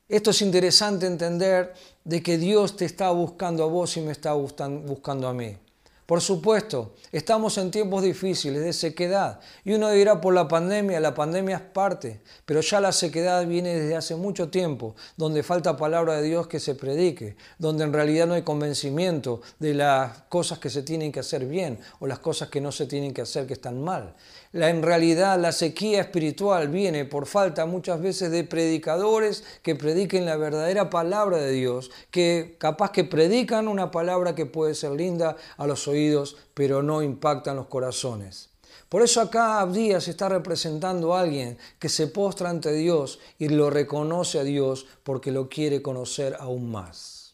Esto 0.10 0.32
es 0.32 0.42
interesante 0.42 1.06
entender 1.06 1.74
de 2.04 2.22
que 2.22 2.38
Dios 2.38 2.76
te 2.76 2.84
está 2.84 3.10
buscando 3.12 3.64
a 3.64 3.68
vos 3.68 3.96
y 3.96 4.02
me 4.02 4.12
está 4.12 4.34
buscando 4.34 5.30
a 5.30 5.34
mí. 5.34 5.56
Por 6.06 6.20
supuesto, 6.20 6.96
estamos 7.14 7.58
en 7.58 7.72
tiempos 7.72 8.04
difíciles 8.04 8.62
de 8.62 8.74
sequedad 8.74 9.40
y 9.64 9.74
uno 9.74 9.90
dirá 9.90 10.20
por 10.20 10.34
la 10.34 10.50
pandemia, 10.50 11.00
la 11.00 11.14
pandemia 11.14 11.56
es 11.56 11.62
parte, 11.62 12.22
pero 12.46 12.60
ya 12.60 12.82
la 12.82 12.92
sequedad 12.92 13.48
viene 13.48 13.74
desde 13.74 13.96
hace 13.96 14.16
mucho 14.18 14.50
tiempo, 14.50 14.96
donde 15.16 15.44
falta 15.44 15.78
palabra 15.78 16.18
de 16.18 16.24
Dios 16.24 16.48
que 16.48 16.60
se 16.60 16.76
predique, 16.76 17.38
donde 17.58 17.86
en 17.86 17.94
realidad 17.94 18.28
no 18.28 18.34
hay 18.34 18.42
convencimiento 18.42 19.42
de 19.60 19.76
las 19.76 20.24
cosas 20.24 20.60
que 20.60 20.70
se 20.70 20.84
tienen 20.84 21.14
que 21.14 21.22
hacer 21.22 21.46
bien 21.46 21.80
o 22.02 22.08
las 22.08 22.20
cosas 22.20 22.50
que 22.50 22.60
no 22.60 22.74
se 22.74 22.86
tienen 22.86 23.14
que 23.14 23.22
hacer 23.22 23.48
que 23.48 23.54
están 23.54 23.82
mal. 23.82 24.14
La, 24.54 24.70
en 24.70 24.84
realidad 24.84 25.40
la 25.40 25.52
sequía 25.52 26.00
espiritual 26.00 26.68
viene 26.68 27.06
por 27.06 27.26
falta 27.26 27.66
muchas 27.66 28.00
veces 28.00 28.30
de 28.30 28.44
predicadores 28.44 29.44
que 29.64 29.76
prediquen 29.76 30.26
la 30.28 30.38
verdadera 30.38 30.92
palabra 30.92 31.38
de 31.38 31.52
Dios, 31.52 31.90
que 32.12 32.56
capaz 32.60 32.92
que 32.92 33.04
predican 33.04 33.68
una 33.68 33.90
palabra 33.90 34.36
que 34.36 34.46
puede 34.46 34.76
ser 34.76 34.92
linda 34.92 35.36
a 35.58 35.66
los 35.66 35.88
oídos, 35.88 36.38
pero 36.54 36.84
no 36.84 37.02
impactan 37.02 37.56
los 37.56 37.66
corazones. 37.66 38.50
Por 38.90 39.02
eso 39.02 39.22
acá 39.22 39.60
Abdías 39.60 40.08
está 40.08 40.30
representando 40.30 41.16
a 41.16 41.22
alguien 41.22 41.58
que 41.80 41.90
se 41.90 42.06
postra 42.06 42.52
ante 42.52 42.72
Dios 42.74 43.18
y 43.40 43.50
lo 43.50 43.72
reconoce 43.72 44.38
a 44.38 44.44
Dios 44.44 44.86
porque 45.02 45.32
lo 45.32 45.50
quiere 45.50 45.82
conocer 45.82 46.38
aún 46.40 46.70
más. 46.70 47.34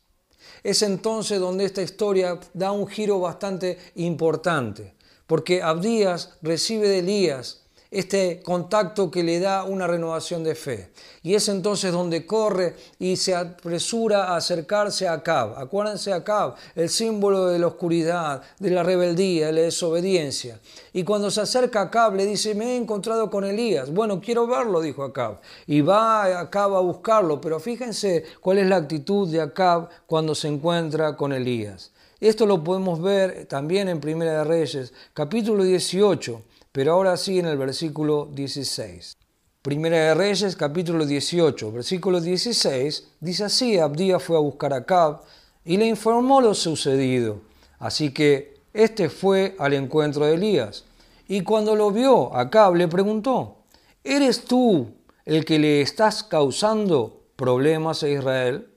Es 0.63 0.83
entonces 0.83 1.37
donde 1.37 1.65
esta 1.65 1.81
historia 1.81 2.39
da 2.53 2.71
un 2.71 2.87
giro 2.87 3.19
bastante 3.19 3.77
importante, 3.95 4.93
porque 5.29 5.61
Abdías 5.61 6.31
recibe 6.41 6.89
de 6.89 6.99
Elías 6.99 7.61
este 7.91 8.41
contacto 8.43 9.11
que 9.11 9.21
le 9.21 9.39
da 9.39 9.63
una 9.63 9.85
renovación 9.85 10.43
de 10.43 10.55
fe. 10.55 10.89
Y 11.21 11.35
es 11.35 11.49
entonces 11.49 11.91
donde 11.91 12.25
corre 12.25 12.75
y 12.97 13.15
se 13.15 13.35
apresura 13.35 14.25
a 14.25 14.37
acercarse 14.37 15.07
a 15.07 15.13
Acab. 15.13 15.55
Acuérdense 15.59 16.13
Acab, 16.13 16.55
el 16.73 16.89
símbolo 16.89 17.45
de 17.45 17.59
la 17.59 17.67
oscuridad, 17.67 18.41
de 18.57 18.71
la 18.71 18.81
rebeldía, 18.81 19.47
de 19.47 19.53
la 19.53 19.61
desobediencia. 19.61 20.59
Y 20.93 21.03
cuando 21.03 21.29
se 21.29 21.41
acerca 21.41 21.81
a 21.81 21.83
Acab 21.83 22.15
le 22.15 22.25
dice, 22.25 22.55
me 22.55 22.73
he 22.73 22.75
encontrado 22.75 23.29
con 23.29 23.45
Elías. 23.45 23.91
Bueno, 23.91 24.19
quiero 24.19 24.47
verlo, 24.47 24.81
dijo 24.81 25.03
Acab. 25.03 25.41
Y 25.67 25.81
va 25.81 26.39
Acab 26.39 26.75
a 26.75 26.81
buscarlo, 26.81 27.39
pero 27.39 27.59
fíjense 27.59 28.23
cuál 28.41 28.57
es 28.57 28.67
la 28.67 28.77
actitud 28.77 29.31
de 29.31 29.41
Acab 29.41 29.89
cuando 30.07 30.33
se 30.33 30.47
encuentra 30.47 31.15
con 31.15 31.33
Elías. 31.33 31.91
Esto 32.19 32.45
lo 32.45 32.63
podemos 32.63 33.01
ver 33.01 33.45
también 33.45 33.87
en 33.89 33.99
Primera 33.99 34.39
de 34.39 34.43
Reyes, 34.43 34.93
capítulo 35.13 35.63
18 35.63 36.43
pero 36.71 36.93
ahora 36.93 37.17
sí 37.17 37.39
en 37.39 37.47
el 37.47 37.57
versículo 37.57 38.29
16. 38.31 39.17
Primera 39.61 39.97
de 39.97 40.13
Reyes, 40.13 40.55
capítulo 40.55 41.05
18, 41.05 41.71
versículo 41.71 42.21
16, 42.21 43.11
dice 43.19 43.43
así, 43.43 43.77
Abdía 43.77 44.19
fue 44.19 44.37
a 44.37 44.39
buscar 44.39 44.73
a 44.73 44.85
Cab 44.85 45.21
y 45.65 45.77
le 45.77 45.87
informó 45.87 46.41
lo 46.41 46.53
sucedido. 46.53 47.41
Así 47.79 48.13
que 48.13 48.61
éste 48.73 49.09
fue 49.09 49.55
al 49.59 49.73
encuentro 49.73 50.25
de 50.25 50.35
Elías. 50.35 50.85
Y 51.27 51.41
cuando 51.41 51.75
lo 51.75 51.91
vio, 51.91 52.35
Acab 52.35 52.75
le 52.75 52.87
preguntó, 52.87 53.57
¿eres 54.03 54.45
tú 54.45 54.93
el 55.25 55.45
que 55.45 55.59
le 55.59 55.81
estás 55.81 56.23
causando 56.23 57.23
problemas 57.35 58.03
a 58.03 58.09
Israel? 58.09 58.69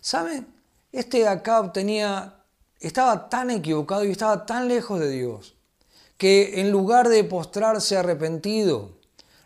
¿Saben? 0.00 0.46
Este 0.92 1.28
Acab 1.28 1.72
tenía, 1.72 2.41
estaba 2.82 3.28
tan 3.28 3.50
equivocado 3.50 4.04
y 4.04 4.10
estaba 4.10 4.44
tan 4.44 4.68
lejos 4.68 5.00
de 5.00 5.10
Dios 5.10 5.54
que 6.18 6.60
en 6.60 6.70
lugar 6.70 7.08
de 7.08 7.24
postrarse 7.24 7.96
arrepentido, 7.96 8.90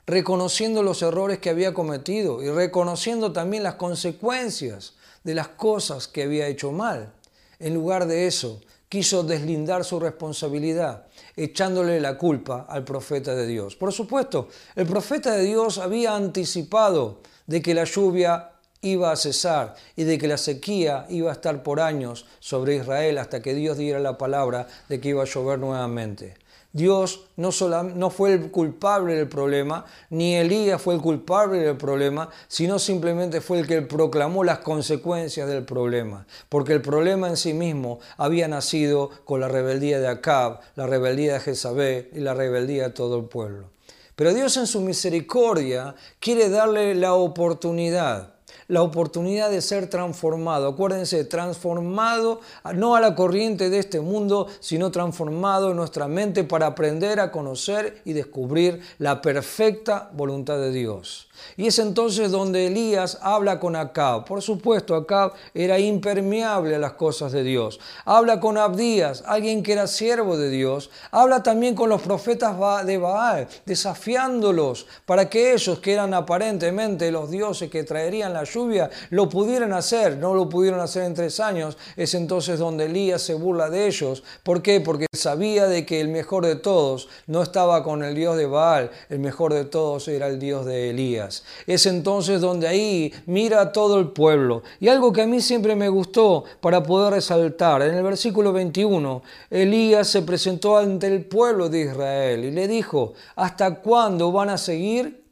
reconociendo 0.06 0.82
los 0.82 1.00
errores 1.02 1.38
que 1.38 1.50
había 1.50 1.72
cometido 1.72 2.42
y 2.42 2.50
reconociendo 2.50 3.32
también 3.32 3.62
las 3.62 3.76
consecuencias 3.76 4.94
de 5.24 5.34
las 5.34 5.48
cosas 5.48 6.06
que 6.06 6.24
había 6.24 6.48
hecho 6.48 6.72
mal, 6.72 7.14
en 7.58 7.74
lugar 7.74 8.06
de 8.06 8.26
eso, 8.26 8.60
quiso 8.88 9.22
deslindar 9.22 9.84
su 9.84 9.98
responsabilidad, 9.98 11.06
echándole 11.34 12.00
la 12.00 12.18
culpa 12.18 12.66
al 12.68 12.84
profeta 12.84 13.34
de 13.34 13.46
Dios. 13.46 13.74
Por 13.76 13.92
supuesto, 13.92 14.48
el 14.74 14.86
profeta 14.86 15.32
de 15.32 15.44
Dios 15.44 15.78
había 15.78 16.14
anticipado 16.14 17.20
de 17.46 17.62
que 17.62 17.74
la 17.74 17.84
lluvia 17.84 18.50
iba 18.90 19.12
a 19.12 19.16
cesar 19.16 19.74
y 19.96 20.04
de 20.04 20.18
que 20.18 20.28
la 20.28 20.38
sequía 20.38 21.06
iba 21.08 21.30
a 21.30 21.34
estar 21.34 21.62
por 21.62 21.80
años 21.80 22.26
sobre 22.40 22.76
Israel 22.76 23.18
hasta 23.18 23.42
que 23.42 23.54
Dios 23.54 23.76
diera 23.76 23.98
la 24.00 24.18
palabra 24.18 24.66
de 24.88 25.00
que 25.00 25.10
iba 25.10 25.22
a 25.22 25.26
llover 25.26 25.58
nuevamente. 25.58 26.34
Dios 26.76 27.24
no, 27.36 27.50
no 27.94 28.10
fue 28.10 28.34
el 28.34 28.50
culpable 28.50 29.14
del 29.14 29.28
problema, 29.28 29.86
ni 30.10 30.36
Elías 30.36 30.82
fue 30.82 30.94
el 30.94 31.00
culpable 31.00 31.58
del 31.60 31.78
problema, 31.78 32.28
sino 32.48 32.78
simplemente 32.78 33.40
fue 33.40 33.60
el 33.60 33.66
que 33.66 33.80
proclamó 33.80 34.44
las 34.44 34.58
consecuencias 34.58 35.48
del 35.48 35.64
problema. 35.64 36.26
Porque 36.50 36.74
el 36.74 36.82
problema 36.82 37.28
en 37.28 37.38
sí 37.38 37.54
mismo 37.54 37.98
había 38.18 38.46
nacido 38.46 39.08
con 39.24 39.40
la 39.40 39.48
rebeldía 39.48 40.00
de 40.00 40.08
Acab, 40.08 40.60
la 40.74 40.86
rebeldía 40.86 41.32
de 41.34 41.40
Jezabel 41.40 42.10
y 42.12 42.20
la 42.20 42.34
rebeldía 42.34 42.88
de 42.88 42.90
todo 42.90 43.18
el 43.20 43.24
pueblo. 43.24 43.70
Pero 44.14 44.34
Dios 44.34 44.58
en 44.58 44.66
su 44.66 44.82
misericordia 44.82 45.94
quiere 46.20 46.50
darle 46.50 46.94
la 46.94 47.14
oportunidad 47.14 48.35
la 48.68 48.82
oportunidad 48.82 49.50
de 49.50 49.60
ser 49.60 49.88
transformado. 49.88 50.68
Acuérdense, 50.68 51.24
transformado 51.24 52.40
no 52.74 52.96
a 52.96 53.00
la 53.00 53.14
corriente 53.14 53.70
de 53.70 53.78
este 53.78 54.00
mundo, 54.00 54.46
sino 54.60 54.90
transformado 54.90 55.70
en 55.70 55.76
nuestra 55.76 56.08
mente 56.08 56.44
para 56.44 56.66
aprender 56.66 57.20
a 57.20 57.32
conocer 57.32 58.00
y 58.04 58.12
descubrir 58.12 58.80
la 58.98 59.20
perfecta 59.20 60.10
voluntad 60.12 60.58
de 60.58 60.72
Dios. 60.72 61.28
Y 61.56 61.66
es 61.66 61.78
entonces 61.78 62.30
donde 62.30 62.66
Elías 62.66 63.18
habla 63.20 63.60
con 63.60 63.76
Acab. 63.76 64.24
Por 64.24 64.42
supuesto, 64.42 64.94
Acab 64.94 65.32
era 65.54 65.78
impermeable 65.78 66.74
a 66.74 66.78
las 66.78 66.92
cosas 66.92 67.32
de 67.32 67.42
Dios. 67.42 67.78
Habla 68.04 68.40
con 68.40 68.58
Abdías, 68.58 69.22
alguien 69.26 69.62
que 69.62 69.72
era 69.72 69.86
siervo 69.86 70.36
de 70.36 70.50
Dios. 70.50 70.90
Habla 71.10 71.42
también 71.42 71.74
con 71.74 71.88
los 71.88 72.02
profetas 72.02 72.56
de 72.86 72.98
Baal, 72.98 73.48
desafiándolos 73.64 74.86
para 75.04 75.28
que 75.28 75.52
ellos, 75.52 75.78
que 75.78 75.92
eran 75.92 76.14
aparentemente 76.14 77.10
los 77.10 77.30
dioses 77.30 77.70
que 77.70 77.84
traerían 77.84 78.32
la 78.32 78.44
lluvia, 78.46 78.90
lo 79.10 79.28
pudieran 79.28 79.72
hacer. 79.72 80.16
No 80.16 80.34
lo 80.34 80.48
pudieron 80.48 80.80
hacer 80.80 81.02
en 81.04 81.14
tres 81.14 81.38
años. 81.40 81.76
Es 81.96 82.14
entonces 82.14 82.58
donde 82.58 82.86
Elías 82.86 83.20
se 83.20 83.34
burla 83.34 83.68
de 83.68 83.86
ellos. 83.86 84.22
¿Por 84.42 84.62
qué? 84.62 84.80
Porque 84.80 85.06
sabía 85.12 85.66
de 85.66 85.84
que 85.84 86.00
el 86.00 86.08
mejor 86.08 86.46
de 86.46 86.56
todos 86.56 87.08
no 87.26 87.42
estaba 87.42 87.82
con 87.82 88.02
el 88.02 88.14
Dios 88.14 88.36
de 88.36 88.46
Baal, 88.46 88.90
el 89.08 89.18
mejor 89.18 89.52
de 89.52 89.64
todos 89.64 90.08
era 90.08 90.28
el 90.28 90.38
Dios 90.38 90.64
de 90.64 90.90
Elías. 90.90 91.44
Es 91.66 91.86
entonces 91.86 92.40
donde 92.40 92.68
ahí 92.68 93.12
mira 93.26 93.60
a 93.60 93.72
todo 93.72 93.98
el 93.98 94.08
pueblo. 94.08 94.62
Y 94.80 94.88
algo 94.88 95.12
que 95.12 95.22
a 95.22 95.26
mí 95.26 95.40
siempre 95.40 95.74
me 95.74 95.88
gustó 95.88 96.44
para 96.60 96.82
poder 96.82 97.14
resaltar, 97.14 97.82
en 97.82 97.94
el 97.94 98.02
versículo 98.02 98.52
21, 98.52 99.22
Elías 99.50 100.08
se 100.08 100.22
presentó 100.22 100.76
ante 100.76 101.06
el 101.06 101.24
pueblo 101.24 101.68
de 101.68 101.80
Israel 101.82 102.44
y 102.44 102.50
le 102.50 102.68
dijo, 102.68 103.14
¿hasta 103.34 103.80
cuándo 103.80 104.32
van 104.32 104.50
a 104.50 104.58
seguir 104.58 105.24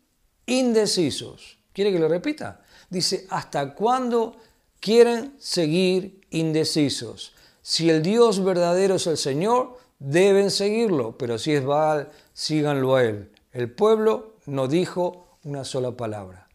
indecisos? 0.47 1.59
¿Quiere 1.75 1.93
que 1.93 1.99
lo 1.99 2.09
repita? 2.09 2.63
Dice, 2.89 3.27
¿hasta 3.31 3.75
cuándo 3.75 4.37
quieren 4.79 5.35
seguir 5.39 6.21
indecisos? 6.31 7.35
Si 7.61 7.91
el 7.91 8.01
Dios 8.01 8.45
verdadero 8.45 8.95
es 8.95 9.07
el 9.09 9.17
Señor, 9.17 9.77
deben 9.99 10.51
seguirlo, 10.51 11.19
pero 11.19 11.37
si 11.37 11.53
es 11.53 11.65
Baal, 11.65 12.11
síganlo 12.33 12.95
a 12.95 13.03
él. 13.03 13.33
El 13.53 13.71
pueblo 13.73 14.37
no 14.47 14.69
dijo 14.69 15.37
una 15.43 15.65
sola 15.65 15.97
palabra. 15.97 16.49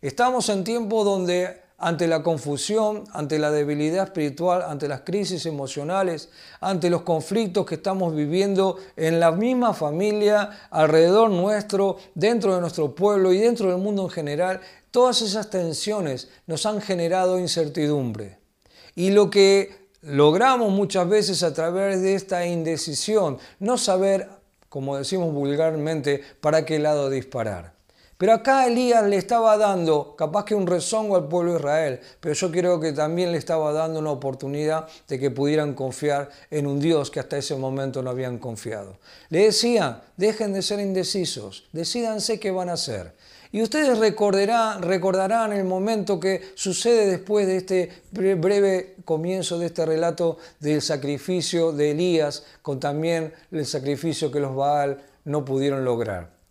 Estamos 0.00 0.48
en 0.48 0.64
tiempos 0.64 1.04
donde 1.04 1.61
ante 1.82 2.06
la 2.06 2.22
confusión, 2.22 3.02
ante 3.12 3.40
la 3.40 3.50
debilidad 3.50 4.04
espiritual, 4.04 4.62
ante 4.62 4.86
las 4.86 5.00
crisis 5.00 5.46
emocionales, 5.46 6.28
ante 6.60 6.88
los 6.88 7.02
conflictos 7.02 7.66
que 7.66 7.74
estamos 7.74 8.14
viviendo 8.14 8.78
en 8.94 9.18
la 9.18 9.32
misma 9.32 9.74
familia, 9.74 10.68
alrededor 10.70 11.30
nuestro, 11.30 11.96
dentro 12.14 12.54
de 12.54 12.60
nuestro 12.60 12.94
pueblo 12.94 13.32
y 13.32 13.38
dentro 13.38 13.68
del 13.68 13.78
mundo 13.78 14.04
en 14.04 14.10
general, 14.10 14.60
todas 14.92 15.22
esas 15.22 15.50
tensiones 15.50 16.28
nos 16.46 16.66
han 16.66 16.80
generado 16.80 17.40
incertidumbre. 17.40 18.38
Y 18.94 19.10
lo 19.10 19.28
que 19.28 19.88
logramos 20.02 20.70
muchas 20.70 21.08
veces 21.08 21.42
a 21.42 21.52
través 21.52 22.00
de 22.00 22.14
esta 22.14 22.46
indecisión, 22.46 23.38
no 23.58 23.76
saber, 23.76 24.28
como 24.68 24.96
decimos 24.96 25.34
vulgarmente, 25.34 26.22
para 26.40 26.64
qué 26.64 26.78
lado 26.78 27.10
disparar. 27.10 27.81
Pero 28.22 28.34
acá 28.34 28.68
Elías 28.68 29.02
le 29.02 29.16
estaba 29.16 29.58
dando, 29.58 30.14
capaz 30.14 30.44
que 30.44 30.54
un 30.54 30.68
rezongo 30.68 31.16
al 31.16 31.26
pueblo 31.26 31.54
de 31.54 31.58
Israel, 31.58 32.00
pero 32.20 32.36
yo 32.36 32.52
creo 32.52 32.78
que 32.78 32.92
también 32.92 33.32
le 33.32 33.38
estaba 33.38 33.72
dando 33.72 33.98
una 33.98 34.12
oportunidad 34.12 34.86
de 35.08 35.18
que 35.18 35.32
pudieran 35.32 35.74
confiar 35.74 36.30
en 36.48 36.68
un 36.68 36.78
Dios 36.78 37.10
que 37.10 37.18
hasta 37.18 37.36
ese 37.36 37.56
momento 37.56 38.00
no 38.00 38.10
habían 38.10 38.38
confiado. 38.38 38.96
Le 39.28 39.46
decía, 39.46 40.02
dejen 40.16 40.52
de 40.52 40.62
ser 40.62 40.78
indecisos, 40.78 41.64
decídanse 41.72 42.38
qué 42.38 42.52
van 42.52 42.68
a 42.68 42.74
hacer. 42.74 43.12
Y 43.50 43.60
ustedes 43.60 43.98
recordarán, 43.98 44.82
recordarán 44.82 45.52
el 45.52 45.64
momento 45.64 46.20
que 46.20 46.52
sucede 46.54 47.10
después 47.10 47.48
de 47.48 47.56
este 47.56 48.02
breve 48.12 48.98
comienzo 49.04 49.58
de 49.58 49.66
este 49.66 49.84
relato 49.84 50.38
del 50.60 50.80
sacrificio 50.80 51.72
de 51.72 51.90
Elías, 51.90 52.44
con 52.62 52.78
también 52.78 53.32
el 53.50 53.66
sacrificio 53.66 54.30
que 54.30 54.38
los 54.38 54.54
Baal 54.54 55.02
no 55.24 55.44
pudieron 55.44 55.84
lograr 55.84 56.41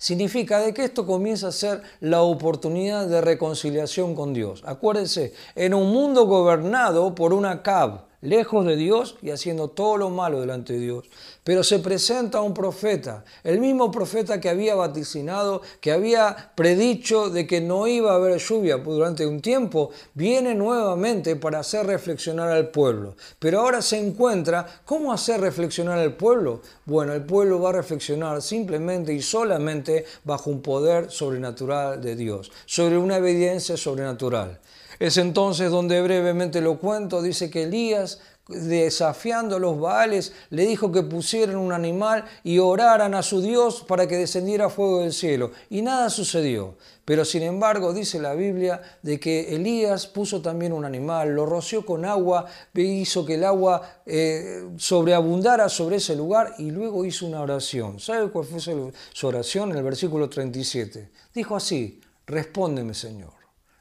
significa 0.00 0.58
de 0.60 0.72
que 0.72 0.82
esto 0.82 1.06
comienza 1.06 1.48
a 1.48 1.52
ser 1.52 1.82
la 2.00 2.22
oportunidad 2.22 3.06
de 3.06 3.20
reconciliación 3.20 4.14
con 4.14 4.32
Dios. 4.32 4.62
Acuérdense, 4.64 5.34
en 5.54 5.74
un 5.74 5.92
mundo 5.92 6.24
gobernado 6.24 7.14
por 7.14 7.34
una 7.34 7.62
cab, 7.62 8.06
lejos 8.20 8.66
de 8.66 8.76
Dios 8.76 9.16
y 9.22 9.30
haciendo 9.30 9.68
todo 9.68 9.96
lo 9.96 10.10
malo 10.10 10.40
delante 10.40 10.74
de 10.74 10.80
Dios. 10.80 11.08
Pero 11.44 11.64
se 11.64 11.78
presenta 11.78 12.42
un 12.42 12.54
profeta, 12.54 13.24
el 13.44 13.60
mismo 13.60 13.90
profeta 13.90 14.40
que 14.40 14.48
había 14.48 14.74
vaticinado, 14.74 15.62
que 15.80 15.92
había 15.92 16.52
predicho 16.54 17.30
de 17.30 17.46
que 17.46 17.60
no 17.60 17.86
iba 17.86 18.12
a 18.12 18.16
haber 18.16 18.38
lluvia 18.38 18.76
durante 18.76 19.26
un 19.26 19.40
tiempo, 19.40 19.90
viene 20.14 20.54
nuevamente 20.54 21.36
para 21.36 21.60
hacer 21.60 21.86
reflexionar 21.86 22.50
al 22.50 22.70
pueblo. 22.70 23.16
Pero 23.38 23.60
ahora 23.60 23.82
se 23.82 23.98
encuentra, 23.98 24.66
¿cómo 24.84 25.12
hacer 25.12 25.40
reflexionar 25.40 25.98
al 25.98 26.14
pueblo? 26.14 26.60
Bueno, 26.84 27.14
el 27.14 27.24
pueblo 27.24 27.60
va 27.60 27.70
a 27.70 27.74
reflexionar 27.74 28.42
simplemente 28.42 29.12
y 29.14 29.22
solamente 29.22 30.04
bajo 30.24 30.50
un 30.50 30.60
poder 30.60 31.10
sobrenatural 31.10 32.00
de 32.00 32.16
Dios, 32.16 32.52
sobre 32.66 32.98
una 32.98 33.16
obediencia 33.16 33.76
sobrenatural. 33.76 34.60
Es 35.00 35.16
entonces 35.16 35.70
donde 35.70 36.00
brevemente 36.00 36.60
lo 36.60 36.78
cuento, 36.78 37.22
dice 37.22 37.50
que 37.50 37.64
Elías 37.64 38.20
desafiando 38.50 39.56
a 39.56 39.58
los 39.60 39.78
Baales, 39.78 40.32
le 40.50 40.66
dijo 40.66 40.90
que 40.90 41.02
pusieran 41.02 41.56
un 41.56 41.72
animal 41.72 42.24
y 42.42 42.58
oraran 42.58 43.14
a 43.14 43.22
su 43.22 43.40
Dios 43.40 43.84
para 43.86 44.06
que 44.06 44.16
descendiera 44.16 44.68
fuego 44.68 45.00
del 45.00 45.12
cielo. 45.12 45.52
Y 45.70 45.82
nada 45.82 46.10
sucedió. 46.10 46.76
Pero 47.04 47.24
sin 47.24 47.42
embargo 47.42 47.92
dice 47.92 48.20
la 48.20 48.34
Biblia 48.34 48.82
de 49.02 49.18
que 49.18 49.54
Elías 49.54 50.06
puso 50.06 50.42
también 50.42 50.72
un 50.72 50.84
animal, 50.84 51.34
lo 51.34 51.46
roció 51.46 51.84
con 51.84 52.04
agua, 52.04 52.46
hizo 52.74 53.24
que 53.24 53.34
el 53.34 53.44
agua 53.44 54.02
eh, 54.06 54.64
sobreabundara 54.76 55.68
sobre 55.68 55.96
ese 55.96 56.14
lugar 56.14 56.54
y 56.58 56.70
luego 56.70 57.04
hizo 57.04 57.26
una 57.26 57.40
oración. 57.40 57.98
¿Sabe 58.00 58.30
cuál 58.30 58.44
fue 58.44 58.60
su 58.60 59.26
oración? 59.26 59.70
En 59.70 59.78
el 59.78 59.84
versículo 59.84 60.28
37. 60.28 61.10
Dijo 61.34 61.56
así, 61.56 62.00
respóndeme 62.26 62.94
Señor, 62.94 63.32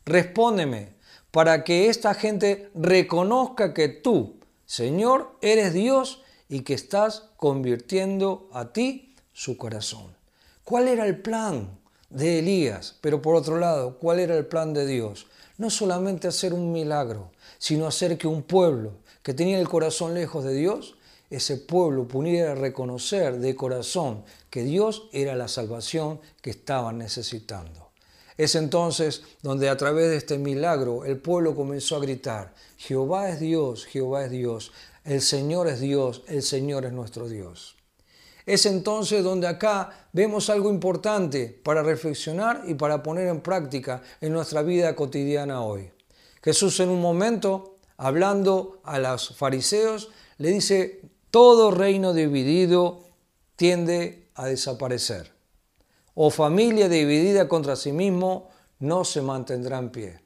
respóndeme 0.05 0.98
para 1.31 1.63
que 1.63 1.89
esta 1.89 2.13
gente 2.13 2.69
reconozca 2.73 3.73
que 3.73 3.89
tú, 3.89 4.35
Señor, 4.65 5.35
eres 5.41 5.73
Dios 5.73 6.23
y 6.47 6.61
que 6.61 6.73
estás 6.73 7.29
convirtiendo 7.37 8.49
a 8.53 8.73
ti 8.73 9.15
su 9.33 9.57
corazón. 9.57 10.15
¿Cuál 10.63 10.87
era 10.87 11.05
el 11.05 11.21
plan? 11.21 11.79
de 12.09 12.39
Elías, 12.39 12.95
pero 13.01 13.21
por 13.21 13.35
otro 13.35 13.59
lado, 13.59 13.97
¿cuál 13.97 14.19
era 14.19 14.35
el 14.35 14.45
plan 14.45 14.73
de 14.73 14.85
Dios? 14.85 15.27
No 15.57 15.69
solamente 15.69 16.27
hacer 16.27 16.53
un 16.53 16.71
milagro, 16.71 17.31
sino 17.57 17.87
hacer 17.87 18.17
que 18.17 18.27
un 18.27 18.43
pueblo 18.43 18.93
que 19.21 19.33
tenía 19.33 19.59
el 19.59 19.69
corazón 19.69 20.13
lejos 20.13 20.43
de 20.43 20.53
Dios, 20.53 20.95
ese 21.29 21.57
pueblo 21.57 22.07
pudiera 22.07 22.55
reconocer 22.55 23.37
de 23.37 23.55
corazón 23.55 24.23
que 24.49 24.63
Dios 24.63 25.09
era 25.11 25.35
la 25.35 25.47
salvación 25.47 26.19
que 26.41 26.49
estaban 26.49 26.97
necesitando. 26.97 27.88
Es 28.39 28.55
entonces 28.55 29.23
donde 29.41 29.67
a 29.67 29.75
través 29.75 30.09
de 30.09 30.15
este 30.15 30.37
milagro 30.37 31.03
el 31.03 31.17
pueblo 31.17 31.57
comenzó 31.57 31.97
a 31.97 31.99
gritar, 31.99 32.53
Jehová 32.77 33.27
es 33.27 33.41
Dios, 33.41 33.85
Jehová 33.85 34.23
es 34.23 34.31
Dios, 34.31 34.71
el 35.03 35.19
Señor 35.19 35.67
es 35.67 35.81
Dios, 35.81 36.23
el 36.25 36.41
Señor 36.41 36.85
es 36.85 36.93
nuestro 36.93 37.27
Dios. 37.27 37.75
Es 38.45 38.65
entonces 38.65 39.25
donde 39.25 39.45
acá 39.45 40.07
vemos 40.13 40.49
algo 40.49 40.69
importante 40.69 41.47
para 41.61 41.83
reflexionar 41.83 42.63
y 42.65 42.75
para 42.75 43.03
poner 43.03 43.27
en 43.27 43.41
práctica 43.41 44.01
en 44.21 44.31
nuestra 44.31 44.61
vida 44.61 44.95
cotidiana 44.95 45.61
hoy. 45.61 45.91
Jesús 46.41 46.79
en 46.79 46.87
un 46.87 47.01
momento, 47.01 47.75
hablando 47.97 48.79
a 48.85 48.99
los 48.99 49.35
fariseos, 49.35 50.11
le 50.37 50.51
dice, 50.51 51.01
todo 51.29 51.71
reino 51.71 52.13
dividido 52.13 53.03
tiende 53.57 54.29
a 54.35 54.45
desaparecer. 54.45 55.38
O 56.21 56.27
familia 56.29 56.89
dividida 56.91 57.47
contra 57.47 57.79
sí 57.79 57.93
mismo 57.93 58.49
no 58.79 59.05
se 59.05 59.21
mantendrá 59.21 59.79
en 59.79 59.89
pie. 59.89 60.19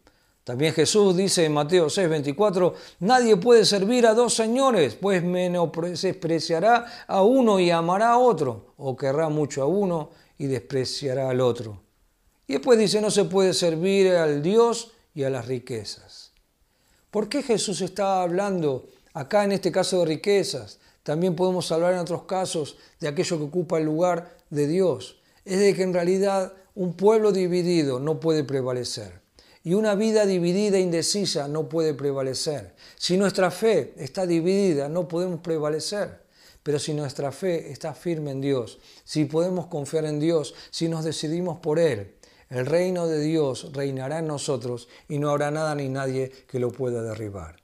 También 0.44 0.74
Jesús 0.74 1.16
dice 1.16 1.46
en 1.46 1.54
Mateo 1.54 1.88
6, 1.88 2.10
24, 2.10 2.74
nadie 3.02 3.38
puede 3.38 3.64
servir 3.64 4.08
a 4.08 4.16
dos 4.16 4.34
señores, 4.34 4.96
pues 4.96 5.24
menospreciará 5.24 7.06
a 7.06 7.22
uno 7.22 7.60
y 7.60 7.70
amará 7.70 8.14
a 8.14 8.18
otro, 8.18 8.74
o 8.78 8.98
querrá 8.98 9.30
mucho 9.30 9.62
a 9.62 9.68
uno 9.68 10.10
y 10.40 10.48
despreciará 10.48 11.30
al 11.30 11.40
otro. 11.42 11.84
Y 12.48 12.54
después 12.54 12.80
dice, 12.80 13.00
no 13.00 13.12
se 13.12 13.26
puede 13.26 13.54
servir 13.54 14.16
al 14.16 14.42
Dios 14.42 14.94
y 15.14 15.24
a 15.24 15.30
las 15.30 15.46
riquezas. 15.46 16.32
¿Por 17.12 17.30
qué 17.30 17.44
Jesús 17.44 17.82
está 17.82 18.24
hablando 18.24 18.90
acá 19.14 19.44
en 19.44 19.52
este 19.52 19.72
caso 19.72 20.00
de 20.00 20.06
riquezas? 20.06 20.80
También 21.04 21.36
podemos 21.36 21.72
hablar 21.72 21.94
en 21.94 22.00
otros 22.00 22.24
casos 22.24 22.78
de 23.00 23.10
aquello 23.10 23.38
que 23.38 23.44
ocupa 23.44 23.78
el 23.78 23.86
lugar 23.86 24.36
de 24.50 24.66
Dios. 24.66 25.20
Es 25.46 25.60
de 25.60 25.74
que 25.74 25.84
en 25.84 25.94
realidad 25.94 26.54
un 26.76 26.94
pueblo 26.94 27.32
dividido 27.32 28.00
no 28.00 28.20
puede 28.20 28.44
prevalecer. 28.44 29.22
Y 29.64 29.76
una 29.76 29.96
vida 29.96 30.26
dividida 30.26 30.78
e 30.78 30.82
indecisa 30.82 31.48
no 31.48 31.70
puede 31.70 31.94
prevalecer. 31.94 32.76
Si 32.98 33.18
nuestra 33.18 33.50
fe 33.50 33.94
está 33.98 34.26
dividida, 34.26 34.90
no 34.90 35.08
podemos 35.08 35.40
prevalecer. 35.40 36.24
Pero 36.64 36.80
si 36.80 36.94
nuestra 36.94 37.32
fe 37.32 37.72
está 37.72 37.94
firme 37.94 38.32
en 38.32 38.42
Dios, 38.42 38.80
si 39.04 39.26
podemos 39.26 39.68
confiar 39.68 40.06
en 40.06 40.20
Dios, 40.20 40.54
si 40.72 40.88
nos 40.88 41.04
decidimos 41.04 41.60
por 41.60 41.78
Él, 41.78 42.16
el 42.50 42.66
reino 42.66 43.08
de 43.08 43.20
Dios 43.20 43.70
reinará 43.74 44.20
en 44.20 44.28
nosotros 44.28 44.88
y 45.10 45.18
no 45.20 45.30
habrá 45.30 45.52
nada 45.52 45.76
ni 45.76 45.90
nadie 45.90 46.32
que 46.48 46.60
lo 46.60 46.72
pueda 46.72 47.02
derribar. 47.02 47.58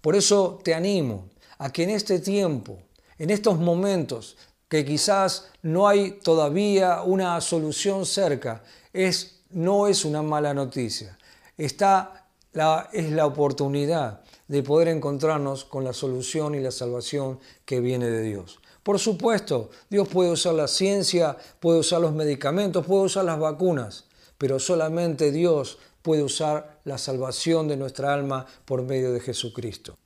Por 0.00 0.16
eso 0.16 0.58
te 0.64 0.74
animo 0.74 1.28
a 1.58 1.72
que 1.72 1.82
en 1.82 1.90
este 1.90 2.20
tiempo, 2.20 2.78
en 3.18 3.30
estos 3.30 3.58
momentos, 3.58 4.36
que 4.70 4.86
quizás 4.86 5.50
no 5.60 5.86
hay 5.86 6.12
todavía 6.12 7.02
una 7.02 7.38
solución 7.42 8.06
cerca, 8.06 8.62
es, 8.94 9.42
no 9.50 9.86
es 9.86 10.06
una 10.06 10.22
mala 10.22 10.54
noticia 10.54 11.18
está 11.64 12.26
la, 12.52 12.88
es 12.92 13.10
la 13.12 13.26
oportunidad 13.26 14.22
de 14.48 14.62
poder 14.62 14.88
encontrarnos 14.88 15.64
con 15.64 15.84
la 15.84 15.92
solución 15.92 16.54
y 16.54 16.60
la 16.60 16.70
salvación 16.70 17.38
que 17.64 17.80
viene 17.80 18.08
de 18.08 18.22
Dios. 18.22 18.60
Por 18.82 18.98
supuesto, 18.98 19.70
Dios 19.90 20.08
puede 20.08 20.30
usar 20.30 20.54
la 20.54 20.66
ciencia, 20.66 21.36
puede 21.60 21.80
usar 21.80 22.00
los 22.00 22.12
medicamentos, 22.12 22.86
puede 22.86 23.04
usar 23.04 23.24
las 23.26 23.38
vacunas, 23.38 24.06
pero 24.38 24.58
solamente 24.58 25.30
Dios 25.30 25.78
puede 26.02 26.22
usar 26.22 26.80
la 26.84 26.96
salvación 26.96 27.68
de 27.68 27.76
nuestra 27.76 28.14
alma 28.14 28.46
por 28.64 28.82
medio 28.82 29.12
de 29.12 29.20
Jesucristo. 29.20 29.96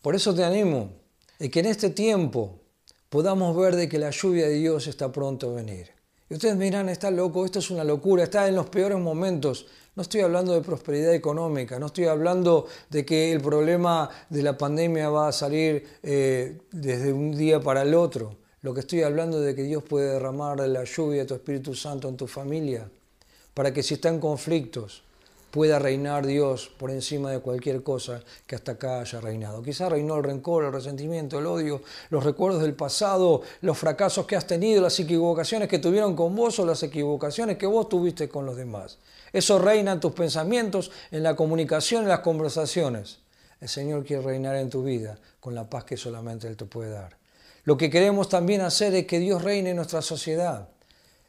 Por 0.00 0.14
eso 0.14 0.32
te 0.32 0.44
animo 0.44 0.92
a 1.40 1.48
que 1.48 1.60
en 1.60 1.66
este 1.66 1.90
tiempo 1.90 2.59
podamos 3.10 3.54
ver 3.56 3.76
de 3.76 3.88
que 3.88 3.98
la 3.98 4.10
lluvia 4.10 4.48
de 4.48 4.54
Dios 4.54 4.86
está 4.86 5.12
pronto 5.12 5.50
a 5.50 5.54
venir. 5.54 5.90
Y 6.30 6.34
ustedes 6.34 6.56
miran, 6.56 6.88
está 6.88 7.10
loco, 7.10 7.44
esto 7.44 7.58
es 7.58 7.70
una 7.70 7.82
locura, 7.82 8.22
está 8.22 8.46
en 8.46 8.54
los 8.54 8.70
peores 8.70 8.98
momentos. 8.98 9.66
No 9.96 10.02
estoy 10.02 10.20
hablando 10.20 10.54
de 10.54 10.60
prosperidad 10.60 11.12
económica, 11.12 11.80
no 11.80 11.86
estoy 11.86 12.04
hablando 12.04 12.66
de 12.88 13.04
que 13.04 13.32
el 13.32 13.40
problema 13.40 14.08
de 14.30 14.44
la 14.44 14.56
pandemia 14.56 15.10
va 15.10 15.26
a 15.26 15.32
salir 15.32 15.84
eh, 16.04 16.56
desde 16.70 17.12
un 17.12 17.36
día 17.36 17.60
para 17.60 17.82
el 17.82 17.94
otro. 17.94 18.36
Lo 18.62 18.72
que 18.72 18.80
estoy 18.80 19.02
hablando 19.02 19.40
de 19.40 19.56
que 19.56 19.64
Dios 19.64 19.82
puede 19.82 20.12
derramar 20.12 20.60
la 20.60 20.84
lluvia 20.84 21.22
de 21.22 21.26
tu 21.26 21.34
Espíritu 21.34 21.74
Santo 21.74 22.08
en 22.08 22.16
tu 22.16 22.28
familia, 22.28 22.88
para 23.52 23.74
que 23.74 23.82
si 23.82 23.94
están 23.94 24.20
conflictos, 24.20 25.02
pueda 25.50 25.78
reinar 25.78 26.26
Dios 26.26 26.70
por 26.78 26.90
encima 26.90 27.30
de 27.30 27.40
cualquier 27.40 27.82
cosa 27.82 28.22
que 28.46 28.54
hasta 28.54 28.72
acá 28.72 29.00
haya 29.00 29.20
reinado. 29.20 29.62
Quizá 29.62 29.88
reinó 29.88 30.16
el 30.16 30.24
rencor, 30.24 30.64
el 30.64 30.72
resentimiento, 30.72 31.38
el 31.38 31.46
odio, 31.46 31.82
los 32.10 32.24
recuerdos 32.24 32.62
del 32.62 32.74
pasado, 32.74 33.42
los 33.60 33.76
fracasos 33.76 34.26
que 34.26 34.36
has 34.36 34.46
tenido, 34.46 34.82
las 34.82 34.98
equivocaciones 35.00 35.68
que 35.68 35.78
tuvieron 35.78 36.14
con 36.14 36.34
vos 36.36 36.58
o 36.58 36.66
las 36.66 36.82
equivocaciones 36.82 37.58
que 37.58 37.66
vos 37.66 37.88
tuviste 37.88 38.28
con 38.28 38.46
los 38.46 38.56
demás. 38.56 38.98
Eso 39.32 39.58
reina 39.58 39.92
en 39.92 40.00
tus 40.00 40.12
pensamientos, 40.12 40.90
en 41.10 41.22
la 41.22 41.36
comunicación, 41.36 42.02
en 42.02 42.08
las 42.08 42.20
conversaciones. 42.20 43.18
El 43.60 43.68
Señor 43.68 44.04
quiere 44.04 44.22
reinar 44.22 44.56
en 44.56 44.70
tu 44.70 44.82
vida 44.82 45.18
con 45.38 45.54
la 45.54 45.68
paz 45.68 45.84
que 45.84 45.96
solamente 45.96 46.48
Él 46.48 46.56
te 46.56 46.64
puede 46.64 46.90
dar. 46.90 47.16
Lo 47.64 47.76
que 47.76 47.90
queremos 47.90 48.28
también 48.28 48.62
hacer 48.62 48.94
es 48.94 49.06
que 49.06 49.18
Dios 49.18 49.42
reine 49.42 49.70
en 49.70 49.76
nuestra 49.76 50.02
sociedad. 50.02 50.68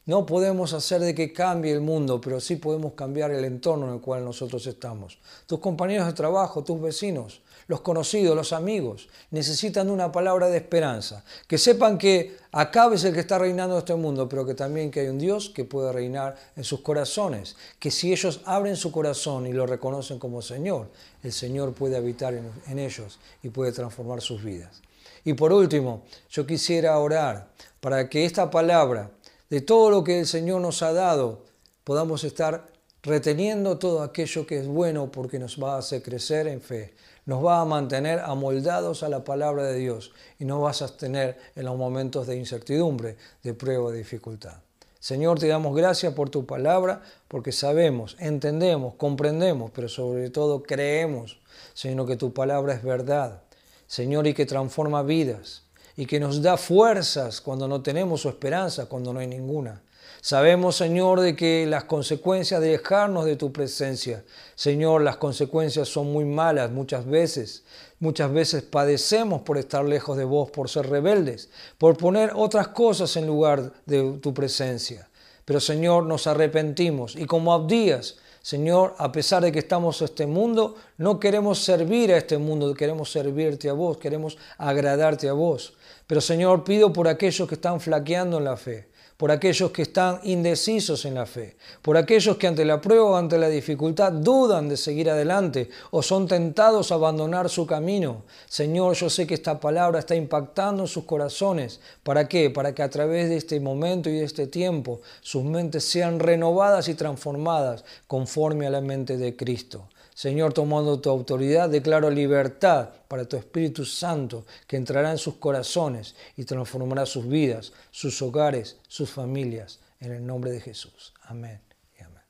No 0.08 0.26
podemos 0.26 0.74
hacer 0.74 1.00
de 1.02 1.14
que 1.14 1.32
cambie 1.32 1.72
el 1.72 1.82
mundo, 1.82 2.20
pero 2.20 2.40
sí 2.40 2.56
podemos 2.56 2.94
cambiar 2.94 3.30
el 3.30 3.46
entorno 3.46 3.88
en 3.88 3.94
el 3.94 4.02
cual 4.02 4.26
nosotros 4.26 4.66
estamos. 4.66 5.20
Tus 5.46 5.60
compañeros 5.60 6.08
de 6.08 6.14
trabajo, 6.14 6.64
tus 6.64 6.82
vecinos, 6.82 7.42
los 7.68 7.82
conocidos, 7.82 8.36
los 8.36 8.52
amigos, 8.52 9.10
necesitan 9.30 9.92
una 9.92 10.12
palabra 10.12 10.50
de 10.50 10.58
esperanza. 10.58 11.24
Que 11.48 11.60
sepan 11.60 12.00
que 12.00 12.36
acá 12.52 12.92
es 12.92 13.04
el 13.04 13.14
que 13.14 13.20
está 13.20 13.38
reinando 13.38 13.78
este 13.78 13.94
mundo, 13.94 14.28
pero 14.28 14.44
que 14.44 14.56
también 14.56 14.90
que 14.90 15.02
hay 15.02 15.08
un 15.08 15.20
Dios 15.20 15.52
que 15.52 15.66
puede 15.66 15.92
reinar 15.92 16.36
en 16.56 16.64
sus 16.64 16.82
corazones. 16.82 17.56
Que 17.78 17.92
si 17.92 18.12
ellos 18.12 18.42
abren 18.46 18.78
su 18.78 18.92
corazón 18.92 19.46
y 19.46 19.54
lo 19.54 19.68
reconocen 19.68 20.18
como 20.18 20.42
Señor, 20.42 20.90
el 21.22 21.32
Señor 21.32 21.74
puede 21.74 21.96
habitar 21.96 22.34
en 22.34 22.80
ellos 22.80 23.20
y 23.44 23.50
puede 23.50 23.72
transformar 23.72 24.20
sus 24.22 24.44
vidas. 24.44 24.82
Y 25.24 25.34
por 25.34 25.54
último, 25.54 26.04
yo 26.32 26.48
quisiera 26.48 26.98
orar 26.98 27.50
para 27.80 28.10
que 28.10 28.26
esta 28.26 28.50
palabra 28.50 29.12
de 29.52 29.60
todo 29.60 29.90
lo 29.90 30.06
que 30.06 30.22
el 30.22 30.28
Señor 30.28 30.62
nos 30.62 30.82
ha 30.82 30.94
dado, 30.94 31.44
podamos 31.84 32.24
estar 32.24 32.68
reteniendo 33.04 33.78
todo 33.78 34.02
aquello 34.02 34.48
que 34.48 34.58
es 34.58 34.66
bueno 34.66 35.12
porque 35.12 35.40
nos 35.40 35.62
va 35.62 35.76
a 35.76 35.80
hacer 35.80 36.02
crecer 36.02 36.48
en 36.48 36.62
fe, 36.62 36.94
nos 37.26 37.46
va 37.46 37.60
a 37.60 37.66
mantener 37.66 38.20
amoldados 38.20 39.04
a 39.04 39.10
la 39.10 39.26
palabra 39.26 39.66
de 39.66 39.78
Dios 39.78 40.14
y 40.40 40.46
nos 40.46 40.64
va 40.64 40.70
a 40.70 40.74
sostener 40.74 41.38
en 41.58 41.66
los 41.66 41.78
momentos 41.78 42.28
de 42.28 42.38
incertidumbre, 42.38 43.18
de 43.44 43.54
prueba, 43.54 43.92
de 43.92 43.98
dificultad. 43.98 44.54
Señor, 45.02 45.38
te 45.38 45.50
damos 45.50 45.76
gracias 45.76 46.14
por 46.14 46.30
tu 46.30 46.46
palabra, 46.46 47.02
porque 47.28 47.52
sabemos, 47.52 48.16
entendemos, 48.20 48.94
comprendemos, 48.96 49.70
pero 49.72 49.90
sobre 49.90 50.30
todo 50.30 50.64
creemos, 50.64 51.42
Señor, 51.74 52.08
que 52.08 52.16
tu 52.16 52.34
palabra 52.34 52.74
es 52.74 52.84
verdad, 52.84 53.42
Señor, 53.86 54.28
y 54.28 54.34
que 54.34 54.46
transforma 54.46 55.04
vidas 55.04 55.64
y 55.98 56.06
que 56.06 56.20
nos 56.20 56.42
da 56.42 56.58
fuerzas 56.58 57.42
cuando 57.42 57.68
no 57.68 57.82
tenemos 57.82 58.22
su 58.22 58.30
esperanza, 58.30 58.86
cuando 58.86 59.14
no 59.14 59.20
hay 59.20 59.28
ninguna. 59.28 59.82
Sabemos, 60.24 60.76
Señor, 60.76 61.20
de 61.20 61.36
que 61.36 61.66
las 61.66 61.86
consecuencias 61.86 62.62
de 62.62 62.70
dejarnos 62.70 63.26
de 63.26 63.36
tu 63.36 63.52
presencia, 63.52 64.24
Señor, 64.54 65.02
las 65.02 65.18
consecuencias 65.18 65.90
son 65.90 66.14
muy 66.14 66.26
malas 66.26 66.70
muchas 66.70 67.08
veces. 67.08 67.64
Muchas 68.00 68.32
veces 68.32 68.62
padecemos 68.62 69.42
por 69.42 69.58
estar 69.58 69.84
lejos 69.84 70.18
de 70.18 70.24
vos, 70.24 70.52
por 70.52 70.70
ser 70.70 70.90
rebeldes, 70.90 71.50
por 71.80 71.98
poner 71.98 72.34
otras 72.36 72.68
cosas 72.68 73.16
en 73.18 73.26
lugar 73.26 73.74
de 73.88 74.20
tu 74.22 74.34
presencia. 74.34 75.10
Pero, 75.44 75.60
Señor, 75.60 76.06
nos 76.06 76.28
arrepentimos 76.28 77.16
y 77.16 77.26
como 77.26 77.52
Abdías, 77.52 78.18
Señor, 78.44 78.96
a 78.98 79.12
pesar 79.12 79.44
de 79.44 79.52
que 79.52 79.60
estamos 79.60 80.02
en 80.02 80.06
este 80.06 80.26
mundo, 80.26 80.76
no 80.98 81.20
queremos 81.20 81.60
servir 81.60 82.12
a 82.12 82.18
este 82.18 82.40
mundo, 82.40 82.74
queremos 82.74 83.12
servirte 83.12 83.70
a 83.70 83.74
vos, 83.74 83.98
queremos 83.98 84.38
agradarte 84.58 85.30
a 85.30 85.34
vos. 85.34 85.74
Pero 86.12 86.20
Señor, 86.20 86.66
pido 86.66 86.92
por 86.92 87.08
aquellos 87.08 87.48
que 87.48 87.56
están 87.56 87.80
flaqueando 87.80 88.38
en 88.38 88.44
la 88.44 88.58
fe 88.58 88.90
por 89.16 89.32
aquellos 89.32 89.70
que 89.70 89.84
están 89.84 90.20
indecisos 90.24 91.06
en 91.06 91.14
la 91.14 91.28
fe, 91.28 91.56
por 91.84 91.96
aquellos 91.96 92.38
que 92.38 92.48
ante 92.48 92.66
la 92.66 92.82
prueba 92.82 93.04
o 93.06 93.16
ante 93.16 93.38
la 93.38 93.50
dificultad 93.50 94.12
dudan 94.12 94.68
de 94.68 94.76
seguir 94.76 95.12
adelante 95.12 95.70
o 95.92 96.02
son 96.02 96.28
tentados 96.28 96.92
a 96.92 96.96
abandonar 96.96 97.48
su 97.48 97.68
camino. 97.68 98.24
Señor, 98.50 98.96
yo 98.96 99.12
sé 99.12 99.28
que 99.28 99.36
esta 99.36 99.60
palabra 99.60 100.00
está 100.00 100.16
impactando 100.16 100.84
en 100.84 100.88
sus 100.88 101.04
corazones. 101.04 101.80
¿Para 102.02 102.28
qué? 102.28 102.50
Para 102.50 102.74
que 102.74 102.82
a 102.82 102.90
través 102.90 103.30
de 103.30 103.38
este 103.38 103.60
momento 103.60 104.10
y 104.10 104.14
de 104.14 104.24
este 104.24 104.48
tiempo 104.48 105.02
sus 105.22 105.44
mentes 105.44 105.84
sean 105.84 106.20
renovadas 106.20 106.88
y 106.88 106.96
transformadas 106.96 107.86
conforme 108.08 108.66
a 108.66 108.72
la 108.72 108.82
mente 108.82 109.18
de 109.18 109.36
Cristo. 109.36 109.88
Señor, 110.22 110.54
tomando 110.54 111.00
tu 111.00 111.10
autoridad, 111.10 111.68
declaro 111.68 112.12
libertad 112.12 112.90
para 113.08 113.26
tu 113.26 113.38
Espíritu 113.38 113.86
Santo 113.86 114.46
que 114.68 114.78
entrará 114.78 115.10
en 115.10 115.18
sus 115.18 115.38
corazones 115.38 116.14
y 116.38 116.46
transformará 116.46 117.08
sus 117.08 117.28
vidas, 117.28 117.74
sus 117.90 118.22
hogares, 118.22 118.78
sus 118.88 119.10
familias, 119.10 119.80
en 120.00 120.12
el 120.12 120.24
nombre 120.24 120.52
de 120.52 120.62
Jesús. 120.62 121.12
Amén 121.24 121.60
y 122.00 122.04
amén. 122.04 122.22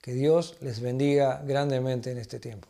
Que 0.00 0.12
Dios 0.12 0.54
les 0.60 0.78
bendiga 0.78 1.42
grandemente 1.44 2.12
en 2.12 2.18
este 2.18 2.38
tiempo. 2.38 2.68